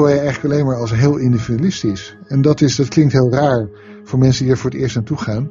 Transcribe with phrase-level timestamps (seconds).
[0.00, 2.16] Korea eigenlijk alleen maar als heel individualistisch.
[2.26, 3.68] En dat, is, dat klinkt heel raar
[4.04, 5.50] voor mensen die er voor het eerst naartoe gaan.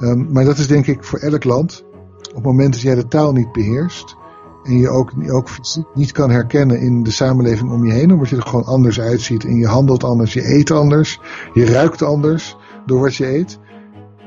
[0.00, 1.84] Um, maar dat is denk ik voor elk land.
[2.28, 4.16] Op het moment dat jij de taal niet beheerst.
[4.62, 5.48] En je ook, ook
[5.94, 8.12] niet kan herkennen in de samenleving om je heen.
[8.12, 9.44] Omdat je er gewoon anders uitziet.
[9.44, 11.20] En je handelt anders, je eet anders.
[11.52, 12.56] Je ruikt anders
[12.86, 13.58] door wat je eet.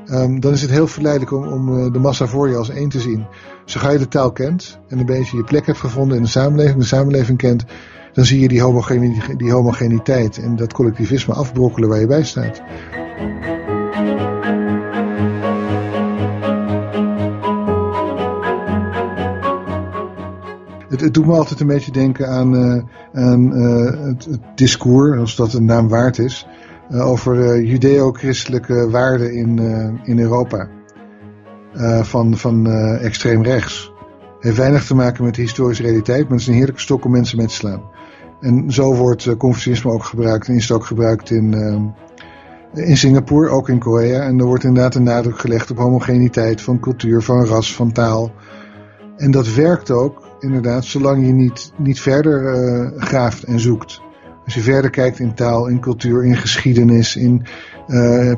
[0.06, 2.88] Um, dan is het heel verleidelijk om, om uh, de massa voor je als één
[2.88, 3.26] te zien.
[3.64, 6.78] Zo je de taal kent en een beetje je plek hebt gevonden in de samenleving,
[6.78, 7.64] de samenleving kent,
[8.12, 12.62] dan zie je die, homogene, die homogeniteit en dat collectivisme afbrokkelen waar je bij staat.
[20.88, 25.52] Het, het, doet me altijd een beetje denken aan, uh, het, het, discours, als dat
[25.52, 26.46] een naam waard is,
[26.90, 29.58] uh, over judeo-christelijke waarden in,
[30.04, 30.68] in Europa.
[32.02, 33.92] van van extreem rechts.
[34.40, 37.10] Heeft weinig te maken met de historische realiteit, maar het is een heerlijke stok om
[37.10, 37.82] mensen mee te slaan.
[38.40, 41.52] En zo wordt uh, Confucianisme ook gebruikt en is het ook gebruikt in,
[42.74, 44.22] uh, in Singapore, ook in Korea.
[44.22, 48.32] En er wordt inderdaad een nadruk gelegd op homogeniteit van cultuur, van ras, van taal.
[49.16, 54.00] En dat werkt ook, inderdaad, zolang je niet, niet verder uh, graaft en zoekt.
[54.44, 57.46] Als je verder kijkt in taal, in cultuur, in geschiedenis, in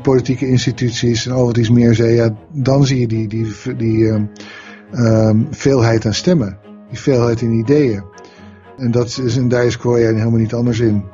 [0.02, 4.28] politieke instituties en al wat iets meer zei, ja, dan zie je die, die, die
[5.50, 8.11] veelheid aan stemmen, die veelheid in ideeën.
[8.76, 11.04] En, dat is, en daar is Korea helemaal niet anders in.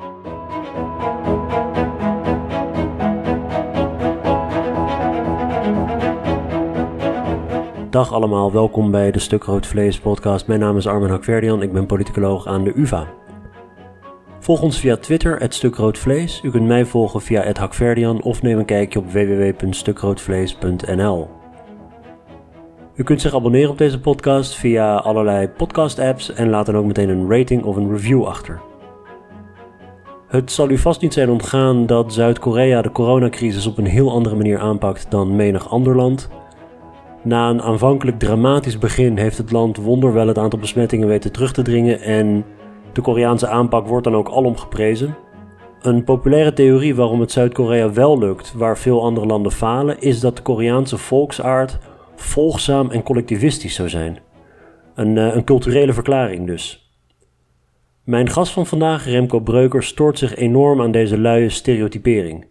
[7.89, 10.47] Dag allemaal, welkom bij de Stuk Rood Vlees podcast.
[10.47, 13.07] Mijn naam is Armin Hakverdian, ik ben politicoloog aan de UvA.
[14.39, 16.41] Volg ons via Twitter, het Stuk Rood Vlees.
[16.43, 21.38] U kunt mij volgen via het Hakverdian of neem een kijkje op www.stukroodvlees.nl.
[22.99, 27.09] U kunt zich abonneren op deze podcast via allerlei podcast-apps en laat dan ook meteen
[27.09, 28.61] een rating of een review achter.
[30.27, 34.35] Het zal u vast niet zijn ontgaan dat Zuid-Korea de coronacrisis op een heel andere
[34.35, 36.29] manier aanpakt dan menig ander land.
[37.23, 41.61] Na een aanvankelijk dramatisch begin heeft het land wonderwel het aantal besmettingen weten terug te
[41.61, 42.45] dringen en
[42.93, 45.15] de Koreaanse aanpak wordt dan ook alom geprezen.
[45.81, 50.35] Een populaire theorie waarom het Zuid-Korea wel lukt, waar veel andere landen falen, is dat
[50.35, 51.79] de Koreaanse volksaard
[52.19, 54.19] volgzaam en collectivistisch zou zijn.
[54.95, 56.93] Een, uh, een culturele verklaring dus.
[58.03, 62.47] Mijn gast van vandaag, Remco Breuker, stoort zich enorm aan deze luie stereotypering.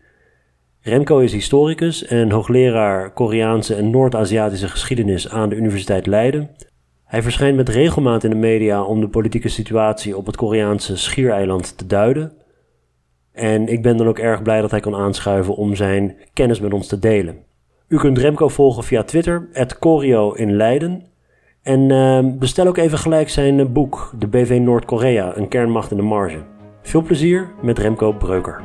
[0.81, 6.51] Remco is historicus en hoogleraar Koreaanse en Noord-Aziatische geschiedenis aan de Universiteit Leiden.
[7.05, 11.79] Hij verschijnt met regelmaat in de media om de politieke situatie op het Koreaanse schiereiland
[11.79, 12.33] te duiden.
[13.33, 16.73] En ik ben dan ook erg blij dat hij kan aanschuiven om zijn kennis met
[16.73, 17.47] ons te delen.
[17.89, 21.03] U kunt Remco volgen via Twitter, Corio in Leiden.
[21.63, 25.97] En uh, bestel ook even gelijk zijn eh, boek, De BV Noord-Korea, een kernmacht in
[25.97, 26.39] de marge.
[26.83, 28.63] Veel plezier met Remco Breuker.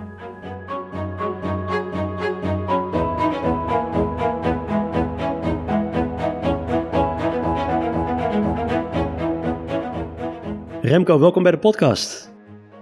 [10.81, 12.33] Remco, welkom bij de podcast.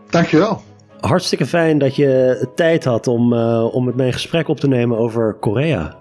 [0.09, 0.61] Dankjewel.
[0.99, 4.67] Hartstikke fijn dat je tijd had om, uh, om met mij een gesprek op te
[4.67, 6.00] nemen over Korea.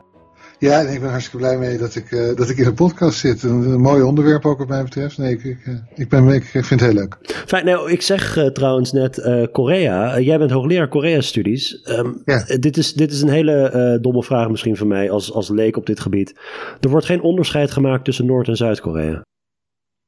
[0.60, 3.42] Ja, ik ben hartstikke blij mee dat ik, uh, dat ik in een podcast zit.
[3.42, 5.18] Een, een, mooi onderwerp ook wat mij betreft.
[5.18, 7.18] Nee, ik, ik, eh, ik, ben, ik vind het heel leuk.
[7.46, 10.20] Fijn, nou, ik zeg uh, trouwens net uh, Korea.
[10.20, 11.88] jij bent hoogleraar Korea-studies.
[11.88, 12.44] Um, ja.
[12.58, 15.86] dit, is, dit is een hele domme vraag misschien van mij als, als leek op
[15.86, 16.34] dit gebied.
[16.80, 19.24] Er wordt geen onderscheid gemaakt tussen Noord- en Zuid-Korea.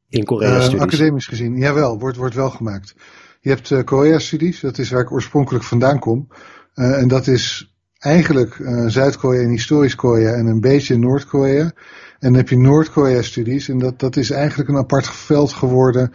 [0.09, 0.81] In Korea-studies.
[0.81, 2.95] academisch gezien, jawel, wordt, wordt wel gemaakt.
[3.41, 6.29] Je hebt Korea-studies, dat is waar ik oorspronkelijk vandaan kom.
[6.75, 7.72] en dat is
[8.03, 11.63] eigenlijk uh, Zuid-Korea en historisch Korea en een beetje Noord-Korea.
[11.63, 11.73] En
[12.19, 16.13] dan heb je Noord-Korea-studies en dat, dat is eigenlijk een apart veld geworden.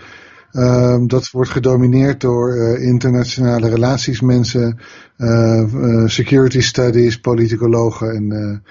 [0.51, 4.79] Uh, dat wordt gedomineerd door uh, internationale relaties mensen,
[5.17, 8.61] uh, security studies, politicologen en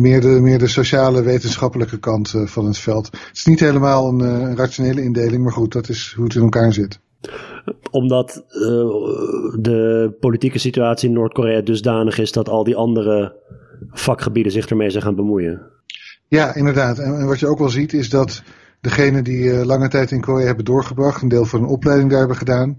[0.00, 3.06] meer, de, meer de sociale wetenschappelijke kant van het veld.
[3.06, 6.72] Het is niet helemaal een rationele indeling, maar goed, dat is hoe het in elkaar
[6.72, 7.00] zit
[7.90, 8.60] omdat uh,
[9.60, 13.36] de politieke situatie in Noord-Korea dusdanig is dat al die andere
[13.90, 15.62] vakgebieden zich ermee zijn gaan bemoeien.
[16.28, 16.98] Ja, inderdaad.
[16.98, 18.42] En, wat je ook wel ziet is dat
[18.80, 22.18] degenen die uh, lange tijd in Korea hebben doorgebracht, een deel van een opleiding daar
[22.18, 22.74] hebben gedaan,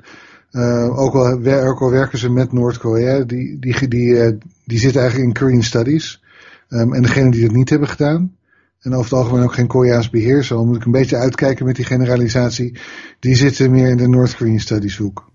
[0.51, 5.41] uh, ook, al, ook werken ze met Noord-Korea, die, die, die, die zitten eigenlijk in
[5.41, 6.21] Korean Studies.
[6.69, 8.35] Um, en degenen die dat niet hebben gedaan,
[8.79, 10.43] en over het algemeen ook geen Koreaans beheer.
[10.43, 12.79] Zo moet ik een beetje uitkijken met die generalisatie.
[13.19, 15.31] Die zitten meer in de North Korean Studies hoek.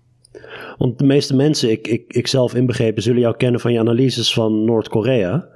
[0.77, 4.33] Want de meeste mensen, ik, ik, ik zelf inbegrepen, zullen jou kennen van je analyses
[4.33, 5.47] van Noord-Korea.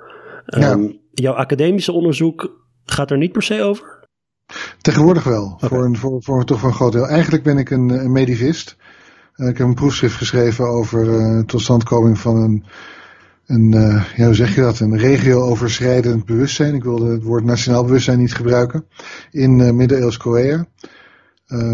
[0.45, 4.06] Um, Jouw academische onderzoek gaat er niet per se over?
[4.81, 7.07] Tegenwoordig wel, voor, een, voor, voor toch voor een groot deel.
[7.07, 8.78] Eigenlijk ben ik een, een medivist.
[9.36, 12.66] ik heb een proefschrift geschreven over de totstandkoming van een,
[13.47, 13.69] een
[14.15, 16.75] ja, hoe zeg je dat, een regio-overschrijdend bewustzijn.
[16.75, 18.85] Ik wilde het woord nationaal bewustzijn niet gebruiken.
[19.31, 20.65] In Middeleeuws Korea.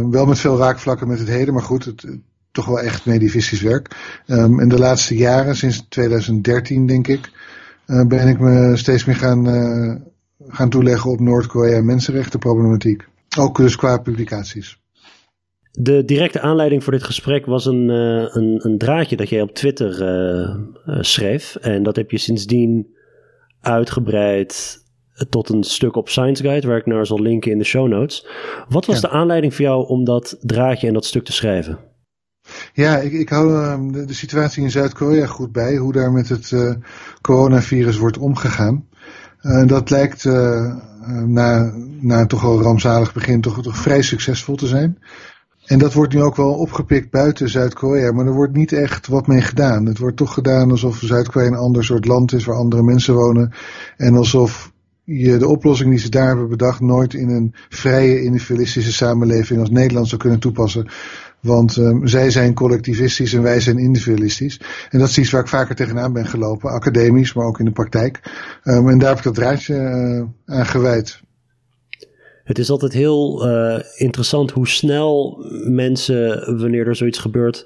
[0.10, 2.06] wel met veel raakvlakken met het heden, maar goed, het,
[2.54, 3.96] toch wel echt medivistisch werk.
[4.28, 7.32] Um, in de laatste jaren, sinds 2013 denk ik,
[7.88, 9.96] uh, ben ik me steeds meer gaan, uh,
[10.48, 13.04] gaan toeleggen op Noord-Korea mensenrechtenproblematiek.
[13.38, 14.83] Ook dus qua publicaties.
[15.80, 19.54] De directe aanleiding voor dit gesprek was een, uh, een, een, draadje dat jij op
[19.54, 19.92] Twitter
[21.00, 21.56] schreef.
[21.56, 22.96] En dat heb je sindsdien
[23.62, 24.84] uitgebreid
[25.30, 28.28] tot een stuk op Science Guide, waar ik naar zal linken in de show notes.
[28.70, 31.80] Wat was de aanleiding voor jou om dat draadje en dat stuk te schrijven?
[32.74, 36.30] Ja, ik, ik hou uh, de, de, situatie in Zuid-Korea goed bij, hoe daar met
[36.30, 36.74] het uh,
[37.22, 38.88] coronavirus wordt omgegaan.
[39.42, 40.26] Uh, dat lijkt
[41.26, 44.98] na, na een toch wel rampzalig begin toch, toch vrij succesvol te zijn.
[45.66, 49.28] En dat wordt nu ook wel opgepikt buiten Zuid-Korea, maar er wordt niet echt wat
[49.28, 49.86] mee gedaan.
[49.86, 53.52] Het wordt toch gedaan alsof Zuid-Korea een ander soort land is waar andere mensen wonen.
[53.98, 54.72] En alsof
[55.04, 59.70] je de oplossing die ze daar hebben bedacht nooit in een vrije individualistische samenleving als
[59.70, 60.88] Nederland zou kunnen toepassen.
[61.40, 64.62] Want um, zij zijn collectivistisch en wij zijn individualistisch.
[64.90, 67.72] En dat is iets waar ik vaker tegenaan ben gelopen, academisch, maar ook in de
[67.72, 68.20] praktijk.
[68.64, 71.22] Um, en daar heb ik dat draadje uh, aan gewijd.
[72.44, 77.66] Het is altijd heel uh, interessant hoe snel mensen, wanneer er zoiets gebeurt,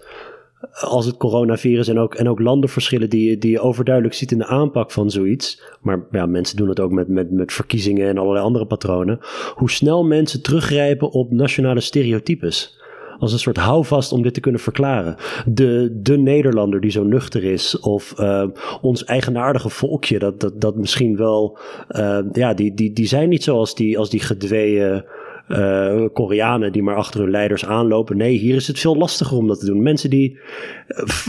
[0.72, 4.38] als het coronavirus en ook, en ook landenverschillen die je, die je overduidelijk ziet in
[4.38, 5.62] de aanpak van zoiets.
[5.82, 9.20] Maar ja, mensen doen het ook met, met, met verkiezingen en allerlei andere patronen.
[9.56, 12.78] Hoe snel mensen teruggrijpen op nationale stereotypes
[13.20, 15.16] als een soort houvast om dit te kunnen verklaren.
[15.46, 18.44] De, de Nederlander die zo nuchter is, of uh,
[18.82, 21.58] ons eigenaardige volkje, dat, dat, dat misschien wel,
[21.90, 25.04] uh, ja, die, die, die zijn niet zoals die, als die gedweeën.
[25.48, 28.18] Uh, Koreanen die maar achter hun leiders aanlopen.
[28.18, 29.82] Nee, hier is het veel lastiger om dat te doen.
[29.82, 30.40] Mensen die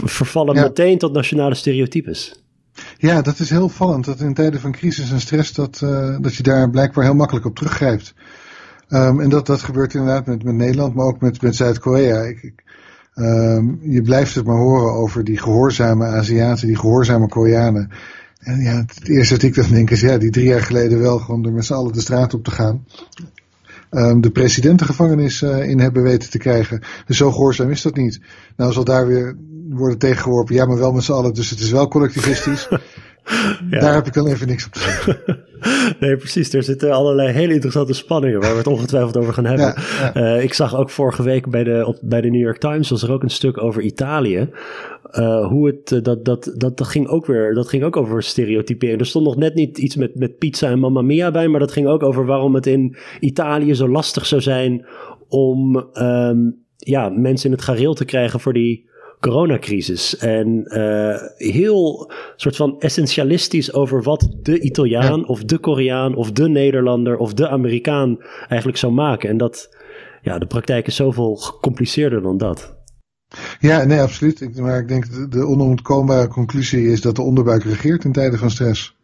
[0.04, 2.42] vervallen meteen tot nationale stereotypes.
[2.96, 4.04] Ja, dat is heel vallend.
[4.04, 5.78] Dat in tijden van crisis en stress dat,
[6.20, 8.14] dat je daar blijkbaar heel makkelijk op teruggrijpt.
[8.88, 12.32] Um, en dat, dat gebeurt inderdaad met, met Nederland, maar ook met, met Zuid-Korea.
[13.14, 17.90] Um, je blijft het maar horen over die gehoorzame Aziaten, die gehoorzame Koreanen.
[18.38, 21.18] En ja, het eerste wat ik dan denk is, ja, die drie jaar geleden wel
[21.18, 22.84] gewoon er met z'n allen de straat op te gaan.
[23.90, 26.82] Um, de president de gevangenis uh, in hebben weten te krijgen.
[27.06, 28.20] Dus zo gehoorzaam is dat niet.
[28.56, 29.36] Nou zal daar weer
[29.68, 32.68] worden tegengeworpen, ja, maar wel met z'n allen, dus het is wel collectivistisch.
[33.70, 33.80] ja.
[33.80, 35.18] Daar heb ik dan even niks op te zeggen.
[36.00, 36.52] nee, precies.
[36.52, 39.74] Er zitten allerlei hele interessante spanningen waar we het ongetwijfeld over gaan hebben.
[40.14, 43.02] Uh, ik zag ook vorige week bij de, op, bij de New York Times was
[43.02, 44.48] er ook een stuk over Italië.
[45.12, 48.22] Uh, hoe het, uh, dat, dat, dat, dat, ging ook weer, dat ging ook over
[48.22, 49.00] stereotypering.
[49.00, 51.72] Er stond nog net niet iets met, met pizza en mamma mia bij, maar dat
[51.72, 54.86] ging ook over waarom het in Italië zo lastig zou zijn
[55.28, 58.87] om um, ja, mensen in het gareel te krijgen voor die
[59.20, 60.16] coronacrisis.
[60.16, 66.48] En uh, heel soort van essentialistisch over wat de Italiaan of de Koreaan of de
[66.48, 68.16] Nederlander of de Amerikaan
[68.48, 69.28] eigenlijk zou maken.
[69.28, 69.76] En dat,
[70.22, 72.76] ja, de praktijk is zoveel gecompliceerder dan dat.
[73.60, 74.60] Ja, nee, absoluut.
[74.60, 78.50] Maar ik denk de, de onontkombare conclusie is dat de onderbuik regeert in tijden van
[78.50, 78.96] stress.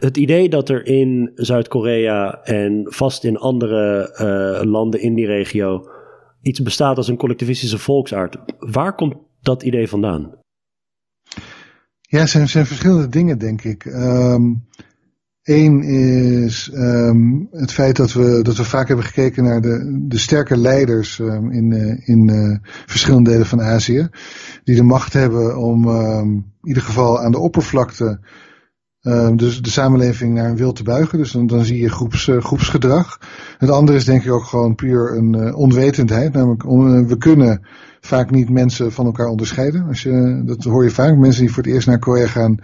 [0.00, 5.88] Het idee dat er in Zuid-Korea en vast in andere uh, landen in die regio
[6.42, 8.36] iets bestaat als een collectivistische volksaard.
[8.58, 10.40] Waar komt dat idee vandaan?
[12.00, 13.84] Ja, er zijn, verschillende dingen, denk ik.
[15.42, 20.04] Eén ehm, is um, het feit dat we, dat we vaak hebben gekeken naar de,
[20.08, 22.56] de sterke leiders um, in, uh, in uh,
[22.86, 24.08] verschillende delen van Azië.
[24.64, 28.20] Die de macht hebben om in ieder geval aan de oppervlakte
[29.36, 31.18] dus de samenleving naar een wil te buigen.
[31.18, 33.20] Dus dan, dan zie je groeps, uh, groepsgedrag.
[33.58, 36.32] Het andere is denk ik ook gewoon puur een onwetendheid.
[36.32, 36.62] Namelijk,
[37.08, 37.66] we kunnen
[38.04, 39.86] vaak niet mensen van elkaar onderscheiden.
[39.88, 41.16] Als je, dat hoor je vaak.
[41.16, 42.58] Mensen die voor het eerst naar Korea gaan,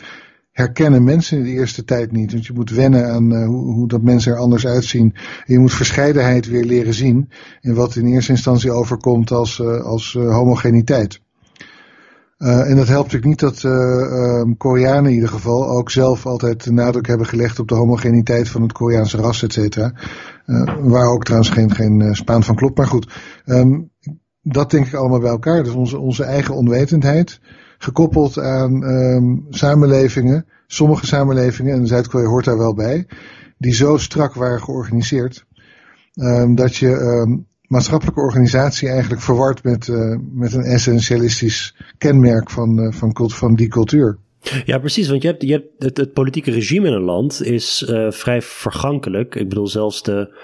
[0.52, 2.32] herkennen mensen in de eerste tijd niet.
[2.32, 5.14] Want je moet wennen aan uh, hoe, hoe, dat mensen er anders uitzien.
[5.14, 7.30] En je moet verscheidenheid weer leren zien.
[7.60, 11.20] In wat in eerste instantie overkomt als, uh, als homogeniteit.
[12.38, 16.72] en dat helpt natuurlijk niet dat um, Koreanen in ieder geval ook zelf altijd de
[16.72, 19.92] nadruk hebben gelegd op de homogeniteit van het Koreaanse ras, et cetera.
[20.80, 22.76] waar ook trouwens geen, spaan van klopt.
[22.76, 23.12] Maar goed,
[23.46, 23.90] um,
[24.52, 25.62] dat denk ik allemaal bij elkaar.
[25.62, 27.40] Dus onze, onze eigen onwetendheid,
[27.78, 33.06] gekoppeld aan um, samenlevingen, sommige samenlevingen, en Zuid-Korea hoort daar wel bij,
[33.58, 35.44] die zo strak waren georganiseerd,
[36.14, 42.80] um, dat je um, maatschappelijke organisatie eigenlijk verward met, uh, met een essentialistisch kenmerk van,
[42.80, 44.18] uh, van, van die cultuur.
[44.64, 45.08] Ja, precies.
[45.08, 49.34] Want je hebt, je hebt het, politieke regime in een land is uh, vrij vergankelijk.
[49.34, 50.36] Ik bedoel, zelfs de,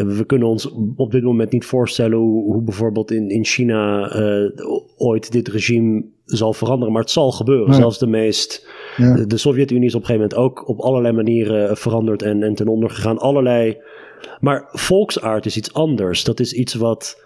[0.00, 4.12] we kunnen ons op dit moment niet voorstellen hoe, hoe bijvoorbeeld in, in China
[4.96, 6.92] ooit dit regime zal veranderen.
[6.92, 7.74] Maar het zal gebeuren.
[7.74, 8.68] Zelfs de meest.
[8.96, 9.24] Ja.
[9.24, 12.68] De Sovjet-Unie is op een gegeven moment ook op allerlei manieren veranderd en, en ten
[12.68, 13.18] onder gegaan.
[13.18, 13.78] Allerlei.
[14.40, 16.24] Maar volksaard is iets anders.
[16.24, 17.22] Dat is iets wat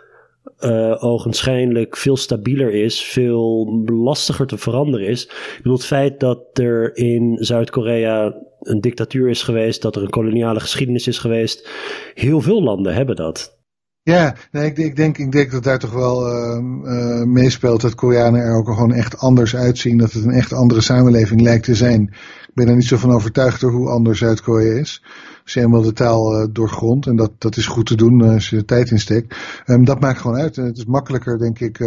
[0.61, 5.25] uh, ogenschijnlijk veel stabieler is, veel lastiger te veranderen is.
[5.25, 10.11] Ik bedoel, het feit dat er in Zuid-Korea een dictatuur is geweest, dat er een
[10.11, 11.69] koloniale geschiedenis is geweest,
[12.15, 13.55] heel veel landen hebben dat.
[14.03, 17.95] Ja, nee, ik, ik, denk, ik denk dat daar toch wel uh, uh, meespeelt dat
[17.95, 19.99] Koreanen er ook gewoon echt anders uitzien.
[19.99, 22.03] Dat het een echt andere samenleving lijkt te zijn.
[22.49, 25.03] Ik ben er niet zo van overtuigd door hoe anders Zuid-Korea is
[25.47, 27.07] als je helemaal de taal uh, doorgrondt.
[27.07, 29.37] En dat, dat is goed te doen uh, als je er tijd in steekt.
[29.67, 30.57] Um, dat maakt gewoon uit.
[30.57, 31.81] En het is makkelijker, denk ik,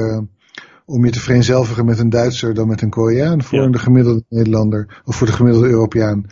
[0.85, 3.43] om je te vereenzelvigen met een Duitser dan met een Koreaan.
[3.43, 3.67] Voor ja.
[3.67, 6.25] de gemiddelde Nederlander of voor de gemiddelde Europeaan.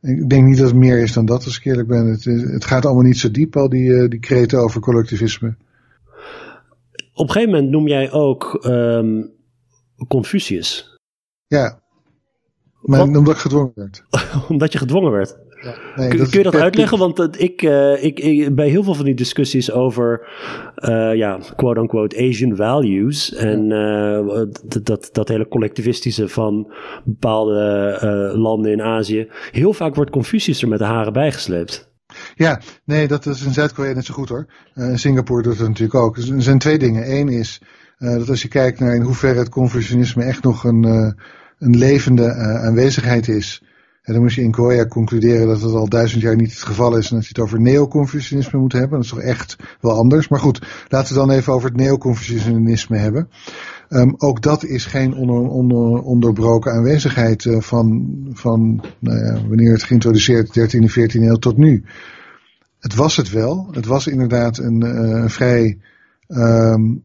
[0.00, 2.06] Ik denk niet dat het meer is dan dat, als ik eerlijk ben.
[2.06, 5.56] Het, het gaat allemaal niet zo diep, al die, die kreten over collectivisme.
[7.12, 9.30] Op een gegeven moment noem jij ook um,
[10.08, 10.98] Confucius.
[11.46, 11.80] Ja,
[12.84, 14.04] maar omdat ik gedwongen werd.
[14.48, 15.38] omdat je gedwongen werd?
[15.96, 16.98] Nee, kun, kun, je dat uitleggen?
[16.98, 20.28] Want ik, uh, ik, ik, bij heel veel van die discussies over,
[20.76, 24.42] uh, ja, quote-unquote Asian values en uh,
[24.82, 26.72] dat, dat hele collectivistische van
[27.04, 31.92] bepaalde landen in Azië, heel vaak wordt Confucius er met de haren bijgesleept.
[32.34, 34.46] Ja, nee, dat is in Zuid-Korea net zo goed hoor.
[34.74, 36.14] in Singapore doet het natuurlijk ook.
[36.14, 37.18] Dus er zijn twee dingen.
[37.18, 37.62] Eén is
[37.98, 40.84] dat als je kijkt naar in hoeverre het Confucianisme echt nog een,
[41.58, 42.32] een levende
[42.64, 43.62] aanwezigheid is
[44.04, 46.96] en dan moet je in Korea concluderen dat het al duizend jaar niet het geval
[46.96, 48.90] is en dat je het over neoconfucianisme moet hebben.
[48.90, 50.28] Dat is toch echt wel anders.
[50.28, 53.28] Maar goed, laten we dan even over het neoconfucianisme hebben.
[53.88, 59.72] Um, ook dat is geen onder, onder, onderbroken aanwezigheid uh, van, van nou ja, wanneer
[59.72, 61.84] het geïntroduceerd, 13e, 14e eeuw tot nu.
[62.78, 63.68] Het was het wel.
[63.70, 65.78] Het was inderdaad een uh, vrij
[66.28, 67.04] um,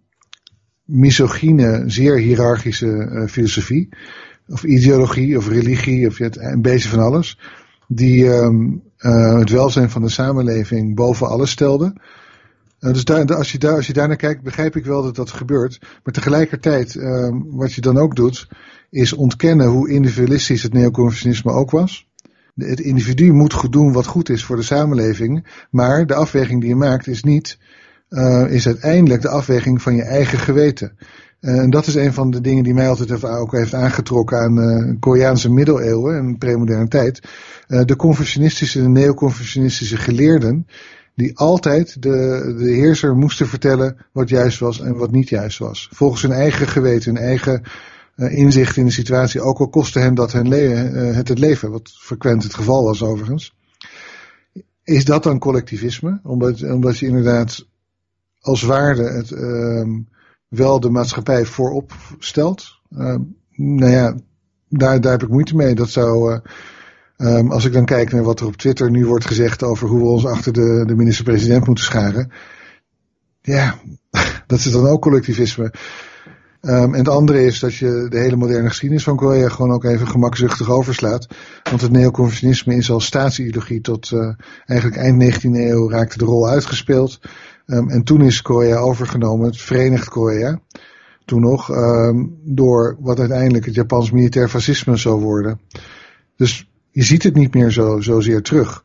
[0.83, 3.89] misogyne, zeer hiërarchische uh, filosofie
[4.49, 7.39] of ideologie of religie of een beetje van alles.
[7.87, 11.93] Die um, uh, het welzijn van de samenleving boven alles stelde.
[12.79, 15.79] Uh, dus daar, als, je daar, als je kijkt, begrijp ik wel dat dat gebeurt.
[16.03, 18.47] Maar tegelijkertijd, uh, wat je dan ook doet,
[18.89, 22.07] is ontkennen hoe individualistisch het neoconfucianisme ook was.
[22.55, 25.47] Het individu moet goed doen wat goed is voor de samenleving.
[25.71, 27.57] Maar de afweging die je maakt is niet,
[28.09, 30.97] uh, is uiteindelijk de afweging van je eigen geweten.
[31.41, 34.57] Uh, en dat is een van de dingen die mij altijd ook heeft aangetrokken aan
[34.57, 37.21] uh, Koreaanse middeleeuwen en premoderne tijd.
[37.67, 40.67] Uh, de confucianistische en neoconfucianistische geleerden,
[41.15, 45.89] die altijd de, de heerser moesten vertellen wat juist was en wat niet juist was.
[45.93, 47.63] Volgens hun eigen geweten, hun eigen
[48.15, 52.53] inzicht in de situatie, ook al kostte hen dat het het leven, wat frequent het
[52.53, 53.55] geval was overigens.
[54.83, 56.19] Is dat dan collectivisme?
[56.23, 57.65] Omdat, omdat je inderdaad
[58.39, 59.99] als waarde het ehm,
[60.49, 62.79] wel de maatschappij voorop stelt.
[62.97, 63.15] Uh,
[63.55, 64.15] nou ja,
[64.69, 65.75] daar, daar heb ik moeite mee.
[65.75, 66.33] Dat zou,
[67.17, 69.87] uh, um, als ik dan kijk naar wat er op Twitter nu wordt gezegd over
[69.87, 72.31] hoe we ons achter de, de minister-president moeten scharen.
[73.41, 73.79] Ja,
[74.47, 75.73] dat is dan ook collectivisme.
[76.61, 79.83] Um, en het andere is dat je de hele moderne geschiedenis van Korea gewoon ook
[79.83, 81.27] even gemakzuchtig overslaat.
[81.63, 84.33] Want het neoconfucianisme is als staatsideologie tot uh,
[84.65, 87.19] eigenlijk eind 19e eeuw raakte de rol uitgespeeld.
[87.69, 90.59] Um, en toen is Korea overgenomen, het Verenigd Korea.
[91.25, 95.59] Toen nog, um, door wat uiteindelijk het Japans militair fascisme zou worden.
[96.35, 98.83] Dus je ziet het niet meer zo, zozeer terug.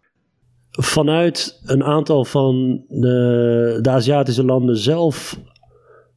[0.70, 5.40] Vanuit een aantal van de, Aziatische landen zelf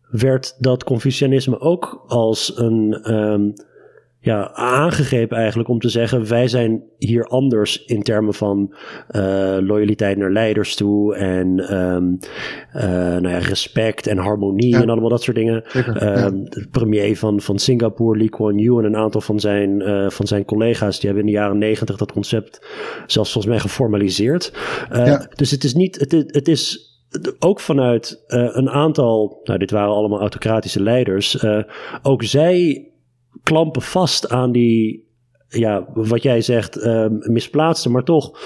[0.09, 3.53] werd dat Confucianisme ook als een um,
[4.19, 8.75] ja, aangegrepen eigenlijk om te zeggen: wij zijn hier anders in termen van
[9.11, 12.17] uh, loyaliteit naar leiders toe en um,
[12.75, 14.81] uh, nou ja, respect en harmonie ja.
[14.81, 15.63] en allemaal dat soort dingen.
[15.67, 16.29] Zeker, um, ja.
[16.29, 20.27] De premier van, van Singapore, Lee Kuan Yew en een aantal van zijn, uh, van
[20.27, 22.67] zijn collega's, die hebben in de jaren negentig dat concept
[23.05, 24.53] zelfs volgens mij geformaliseerd.
[25.35, 26.87] Dus het is niet, het, het is
[27.39, 31.63] ook vanuit uh, een aantal, nou dit waren allemaal autocratische leiders, uh,
[32.01, 32.86] ook zij
[33.43, 35.07] klampen vast aan die,
[35.47, 38.39] ja, wat jij zegt, uh, misplaatste, maar toch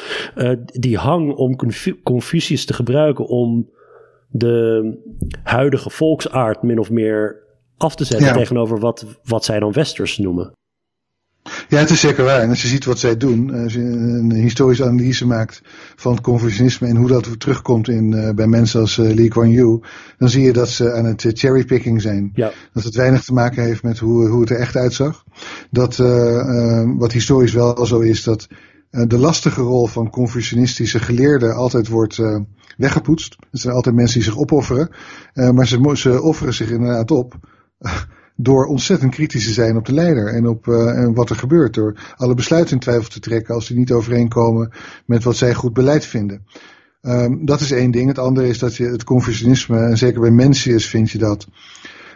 [0.66, 1.56] die hang om
[2.04, 3.70] Confucius te gebruiken om
[4.30, 4.98] de
[5.44, 7.44] huidige volksaard min of meer
[7.78, 8.34] af te zetten ja.
[8.34, 10.52] tegenover wat, wat zij dan westers noemen.
[11.68, 12.40] Ja, het is zeker waar.
[12.40, 15.62] En als je ziet wat zij doen, als je een historische analyse maakt
[15.96, 19.52] van het Confucianisme en hoe dat terugkomt in, uh, bij mensen als uh, Lee Kuan
[19.52, 19.84] Yew,
[20.18, 22.32] dan zie je dat ze aan het cherrypicking zijn.
[22.34, 22.52] Ja.
[22.74, 25.24] Dat het weinig te maken heeft met hoe, hoe het er echt uitzag.
[25.70, 28.48] Dat uh, wat historisch wel zo is, dat
[28.90, 32.20] de lastige rol van Confucianistische geleerden altijd wordt
[32.78, 33.36] weggepoetst.
[33.52, 34.90] Het zijn altijd mensen die zich opofferen.
[35.34, 37.40] maar ze, ze offeren zich inderdaad op
[38.42, 41.74] door ontzettend kritisch te zijn op de leider en op uh, wat er gebeurt.
[41.74, 44.72] Door alle besluiten in twijfel te trekken als die niet overeenkomen
[45.06, 46.46] met wat zij goed beleid vinden.
[47.02, 48.08] Um, dat is één ding.
[48.08, 51.48] Het andere is dat je het Confucianisme, en zeker bij Mencius vind je dat,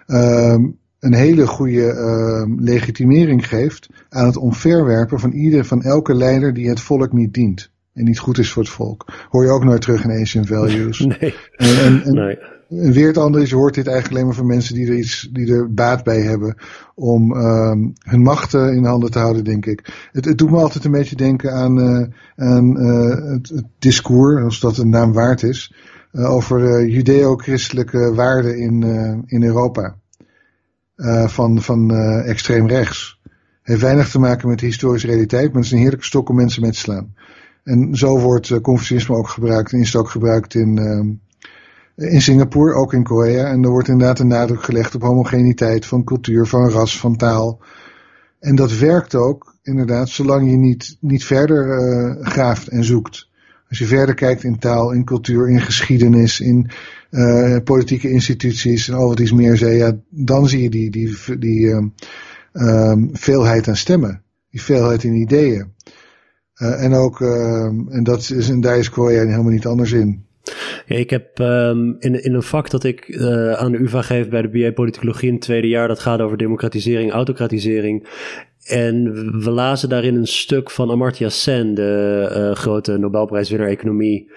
[0.08, 6.53] um, een hele goede uh, legitimering geeft aan het omverwerpen van ieder, van elke leider
[6.53, 7.74] die het volk niet dient.
[7.96, 9.06] En niet goed is voor het volk.
[9.30, 11.00] Hoor je ook nooit terug in Asian Values.
[11.20, 11.36] Nee.
[11.56, 12.38] En, en, en, nee.
[12.70, 14.98] En weer het andere is, je hoort dit eigenlijk alleen maar van mensen die er
[14.98, 16.56] iets, die er baat bij hebben
[16.96, 20.10] om um, hun macht in handen te houden, denk ik.
[20.12, 24.44] Het, het doet me altijd een beetje denken aan, uh, aan uh, het, het, discours,
[24.44, 25.74] als dat een naam waard is,
[26.12, 28.84] uh, over judeo-christelijke waarden in,
[29.25, 29.96] in Europa.
[31.28, 33.20] van van extreem rechts.
[33.62, 36.36] Heeft weinig te maken met de historische realiteit, maar het is een heerlijke stok om
[36.36, 37.14] mensen mee te slaan.
[37.65, 40.77] En zo wordt uh, Confucianisme ook gebruikt en is het ook gebruikt in,
[41.95, 43.45] in Singapore, ook in Korea.
[43.45, 47.62] En er wordt inderdaad een nadruk gelegd op homogeniteit van cultuur, van ras, van taal.
[48.39, 53.29] En dat werkt ook, inderdaad, zolang je niet, niet verder uh, graaft en zoekt.
[53.69, 56.69] Als je verder kijkt in taal, in cultuur, in geschiedenis, in
[57.12, 61.38] uh, politieke instituties en al wat iets meer zei, ja, dan zie je die, die,
[61.39, 61.93] die um,
[62.53, 64.22] um, veelheid aan stemmen.
[64.50, 65.74] Die veelheid in ideeën.
[66.62, 70.26] Uh, en ook, en, dat is, daar is Korea helemaal niet anders in.
[70.86, 74.30] Ja, ik heb um, in, in een vak dat ik uh, aan de UvA geef
[74.30, 78.08] bij de BA Politicologie in het tweede jaar, dat gaat over democratisering, autocratisering.
[78.66, 79.04] En
[79.44, 84.32] we lazen daarin een stuk van Amartya Sen, de uh, grote Nobelprijswinnaar economie.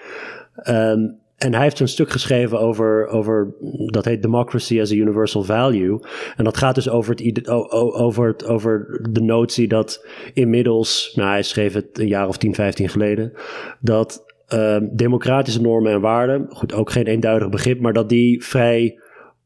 [0.69, 3.53] Um, en hij heeft een stuk geschreven over, over,
[3.85, 5.99] dat heet Democracy as a Universal Value.
[6.35, 11.43] En dat gaat dus over, het, over, het, over de notie dat inmiddels, nou hij
[11.43, 13.33] schreef het een jaar of 10, 15 geleden,
[13.79, 18.99] dat uh, democratische normen en waarden, goed, ook geen eenduidig begrip, maar dat die vrij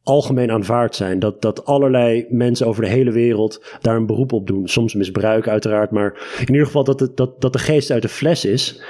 [0.04, 1.20] algemeen aanvaard zijn.
[1.20, 4.68] Dat, dat allerlei mensen over de hele wereld daar een beroep op doen.
[4.68, 8.10] Soms misbruik uiteraard, maar in ieder geval dat, het, dat, dat de geest uit de
[8.10, 8.84] fles is.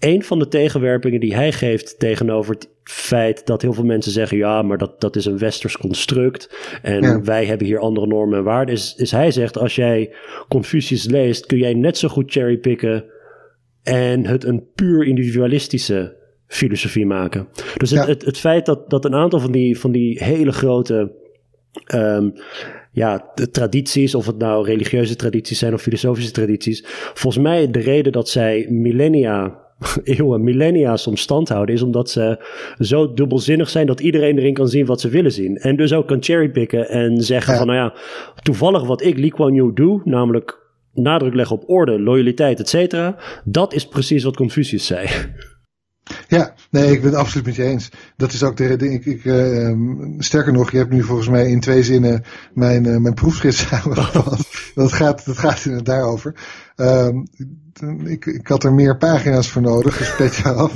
[0.00, 4.36] Een van de tegenwerpingen die hij geeft tegenover het feit dat heel veel mensen zeggen:
[4.36, 7.22] ja, maar dat, dat is een westers construct en ja.
[7.22, 10.12] wij hebben hier andere normen en waarden, is, is hij zegt: als jij
[10.48, 13.04] Confucius leest, kun jij net zo goed cherrypicken
[13.82, 17.48] en het een puur individualistische filosofie maken.
[17.76, 18.06] Dus het, ja.
[18.06, 21.12] het, het, feit dat, dat een aantal van die, van die hele grote
[21.94, 22.32] um,
[22.92, 26.84] ja, de tradities, of het nou religieuze tradities zijn of filosofische tradities,
[27.14, 29.68] volgens mij de reden dat zij millennia
[30.04, 32.44] eeuwen, millennia soms stand houden, is omdat ze
[32.78, 35.56] zo dubbelzinnig zijn dat iedereen erin kan zien wat ze willen zien.
[35.56, 37.58] En dus ook kan cherrypicken en zeggen ja.
[37.58, 37.94] van, nou ja,
[38.42, 40.58] toevallig wat ik, Lee Kuan Yew, doe, namelijk
[40.94, 43.16] nadruk leggen op orde, loyaliteit, et cetera.
[43.44, 45.08] Dat is precies wat Confucius zei.
[46.30, 47.90] Ja, nee, ik ben het absoluut met je eens.
[48.16, 48.92] Dat is ook de reden.
[48.92, 49.72] Ik, ik, uh,
[50.18, 54.48] sterker nog, je hebt nu volgens mij in twee zinnen mijn, uh, mijn proefschrift samengevat.
[54.74, 56.34] dat, gaat, dat gaat inderdaad daarover.
[56.76, 57.26] Um,
[58.04, 60.72] ik, ik had er meer pagina's voor nodig, dus pet je af.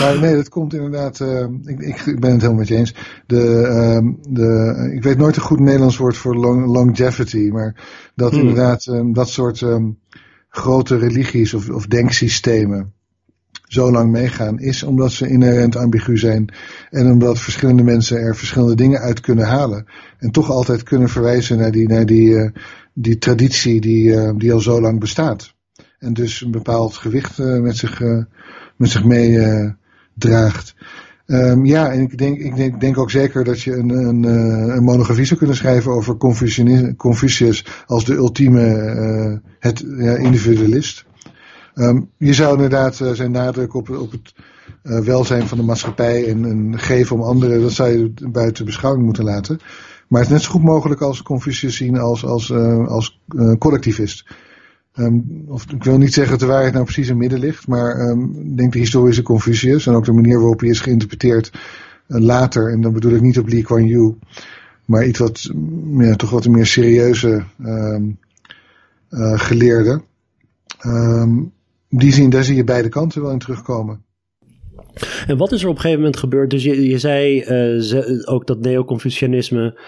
[0.00, 2.94] Maar nee, dat komt inderdaad, uh, ik, ik, ben het helemaal met je eens.
[3.26, 7.74] De, de, ik weet nooit een goed Nederlands woord voor long, longevity, maar
[8.14, 8.40] dat hmm.
[8.40, 9.98] inderdaad um, dat soort um,
[10.48, 12.92] grote religies of, of denksystemen
[13.72, 16.54] zo lang meegaan, is omdat ze inherent ambigu zijn.
[16.90, 19.86] En omdat verschillende mensen er verschillende dingen uit kunnen halen.
[20.18, 22.50] En toch altijd kunnen verwijzen naar die, naar die, uh,
[22.94, 25.54] die traditie die, uh, die al zo lang bestaat.
[25.98, 28.00] En dus een bepaald gewicht uh, met zich,
[28.76, 30.74] met zich meedraagt.
[31.26, 34.22] Um, ja, en ik denk, ik denk, denk ook zeker dat je een, een,
[34.76, 36.16] een monografie zou kunnen schrijven over
[36.96, 41.08] Confucius als de ultieme het, ja, individualist.
[41.80, 44.34] Um, je zou inderdaad uh, zijn nadruk op, op het
[44.82, 49.04] uh, welzijn van de maatschappij en, en, geven om anderen, dat zou je buiten beschouwing
[49.04, 49.58] moeten laten.
[50.08, 53.20] Maar het is net zo goed mogelijk als Confucius zien als, als, uh, als
[53.58, 54.26] collectivist.
[54.94, 57.66] Um, of, ik wil niet zeggen dat de waarheid nou precies in het midden ligt,
[57.66, 58.10] maar
[58.44, 61.52] ik denk de historische Confucius en ook de manier waarop hij is geïnterpreteerd
[62.06, 64.12] later, en dan bedoel ik niet op Lee Kuan Yew,
[64.84, 65.50] maar iets wat,
[65.96, 67.44] ja, toch wat een meer serieuze
[69.36, 70.02] geleerde.
[70.86, 71.52] Um,
[71.90, 74.04] die zien, daar zie je beide kanten wel in terugkomen.
[75.26, 76.50] En wat is er op een gegeven moment gebeurd?
[76.50, 77.42] Dus je, zei
[77.80, 79.80] ze, ook dat neo-Confucianisme,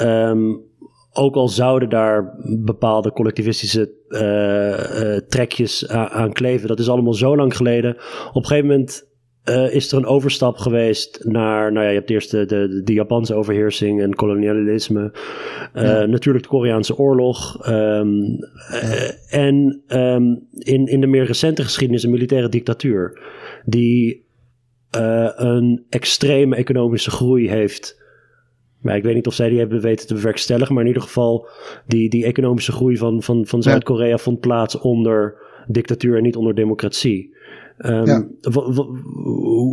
[0.00, 0.66] um,
[1.12, 7.36] ook al zouden daar bepaalde collectivistische uh, uh, trekjes aan, kleven, dat is allemaal zo
[7.36, 7.96] lang geleden.
[8.28, 9.07] Op een gegeven moment
[9.48, 12.92] uh, is er een overstap geweest naar, nou ja, je hebt eerst de, de, de
[12.92, 15.12] Japanse overheersing en kolonialisme.
[15.74, 16.06] Uh, ja.
[16.06, 17.68] Natuurlijk de Koreaanse oorlog.
[17.68, 18.38] Um,
[18.72, 23.20] uh, en um, in, in de meer recente geschiedenis een militaire dictatuur.
[23.64, 24.26] Die
[25.36, 28.02] een extreme economische groei heeft.
[28.80, 30.74] Maar ik weet niet of zij die hebben weten te bewerkstelligen.
[30.74, 31.48] Maar in ieder geval,
[31.86, 35.34] die, die economische groei van, van, van Zuid-Korea vond plaats onder
[35.66, 37.36] dictatuur en niet onder democratie.
[37.78, 38.26] Um, ja.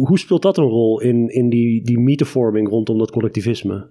[0.06, 3.90] Hoe speelt dat een rol in, in die, die mythevorming rondom dat collectivisme?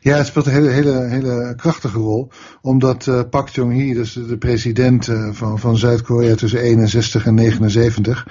[0.00, 2.30] Ja, het speelt een hele, hele, hele krachtige rol.
[2.60, 8.26] Omdat uh, Pak Chung-hee, dus de president uh, van, van Zuid-Korea tussen 61 en 79.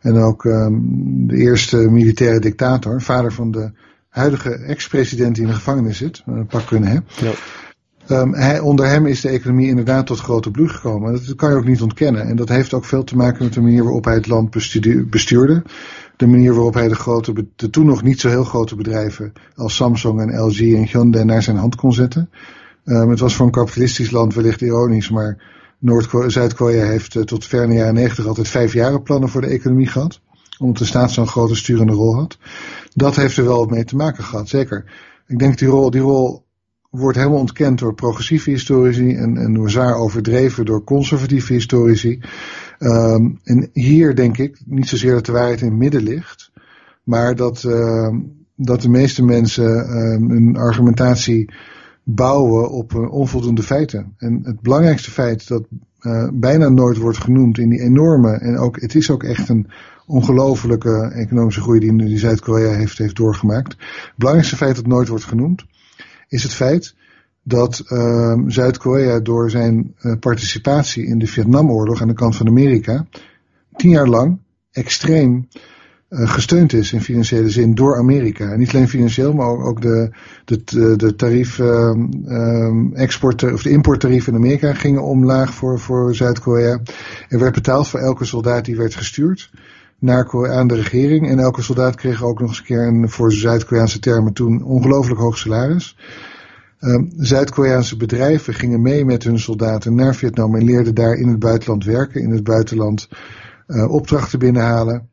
[0.00, 3.70] En ook um, de eerste militaire dictator, vader van de
[4.08, 7.00] huidige ex-president die in de gevangenis zit, uh, Pak Geun-hye.
[7.20, 7.32] Ja.
[8.08, 11.12] Um, onder hem is de economie inderdaad tot grote bloei gekomen.
[11.12, 12.26] Dat kan je ook niet ontkennen.
[12.26, 14.50] En dat heeft ook veel te maken met de manier waarop hij het land
[15.10, 15.62] bestuurde.
[16.16, 19.74] De manier waarop hij de, grote, de toen nog niet zo heel grote bedrijven als
[19.74, 22.30] Samsung en LG en Hyundai naar zijn hand kon zetten.
[22.84, 25.52] Um, het was voor een kapitalistisch land wellicht ironisch, maar
[26.26, 30.20] Zuid-Korea heeft uh, tot ver in de jaren negentig altijd vijfjarenplannen voor de economie gehad.
[30.58, 32.38] Omdat de staat zo'n grote sturende rol had.
[32.94, 34.84] Dat heeft er wel mee te maken gehad, zeker.
[35.26, 36.43] Ik denk die rol, die rol
[36.94, 42.20] wordt helemaal ontkend door progressieve historici en, en door zwaar overdreven door conservatieve historici.
[42.78, 46.50] Um, en hier denk ik niet zozeer dat de waarheid in het midden ligt,
[47.02, 48.14] maar dat, uh,
[48.56, 51.52] dat de meeste mensen uh, hun argumentatie
[52.02, 54.14] bouwen op uh, onvoldoende feiten.
[54.18, 55.66] En het belangrijkste feit dat
[56.00, 59.66] uh, bijna nooit wordt genoemd in die enorme, en ook, het is ook echt een
[60.06, 63.72] ongelofelijke economische groei die, die Zuid-Korea heeft, heeft doorgemaakt.
[63.72, 65.64] Het belangrijkste feit dat nooit wordt genoemd,
[66.28, 66.94] is het feit
[67.42, 73.06] dat uh, Zuid-Korea door zijn uh, participatie in de Vietnamoorlog aan de kant van Amerika
[73.76, 74.38] tien jaar lang
[74.70, 75.48] extreem
[76.08, 78.50] uh, gesteund is in financiële zin door Amerika.
[78.50, 80.10] En niet alleen financieel, maar ook de,
[80.44, 81.94] de, de tarief, uh,
[82.92, 86.80] export, of de importtarieven in Amerika gingen omlaag voor, voor Zuid-Korea.
[87.28, 89.50] Er werd betaald voor elke soldaat die werd gestuurd
[90.04, 91.28] naar, aan de regering.
[91.28, 95.20] En elke soldaat kreeg ook nog eens een keer een, voor Zuid-Koreaanse termen toen, ongelooflijk
[95.20, 95.96] hoog salaris.
[96.80, 101.38] Um, Zuid-Koreaanse bedrijven gingen mee met hun soldaten naar Vietnam en leerden daar in het
[101.38, 103.08] buitenland werken, in het buitenland
[103.66, 105.08] uh, opdrachten binnenhalen.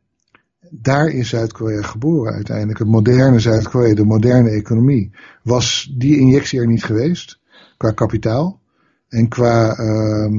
[0.70, 2.78] Daar is Zuid-Korea geboren uiteindelijk.
[2.78, 5.10] Het moderne Zuid-Korea, de moderne economie.
[5.42, 7.40] Was die injectie er niet geweest,
[7.76, 8.60] qua kapitaal
[9.08, 10.32] en qua uh,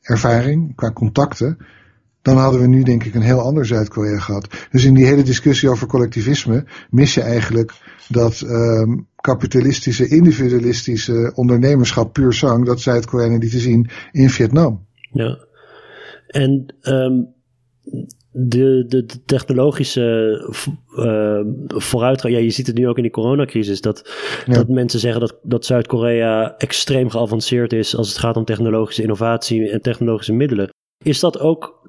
[0.00, 1.58] ervaring, qua contacten,
[2.22, 4.66] dan hadden we nu denk ik een heel ander Zuid-Korea gehad.
[4.70, 7.72] Dus in die hele discussie over collectivisme mis je eigenlijk
[8.08, 14.86] dat um, kapitalistische, individualistische ondernemerschap puur zang, dat Zuid-Korea niet te zien in Vietnam.
[15.12, 15.38] Ja.
[16.26, 17.34] En um,
[18.30, 20.38] de, de, de, technologische
[20.96, 24.10] uh, vooruitgang, ja, je ziet het nu ook in die coronacrisis, dat,
[24.46, 24.52] ja.
[24.52, 29.70] dat mensen zeggen dat, dat Zuid-Korea extreem geavanceerd is als het gaat om technologische innovatie
[29.70, 30.70] en technologische middelen.
[31.04, 31.81] Is dat ook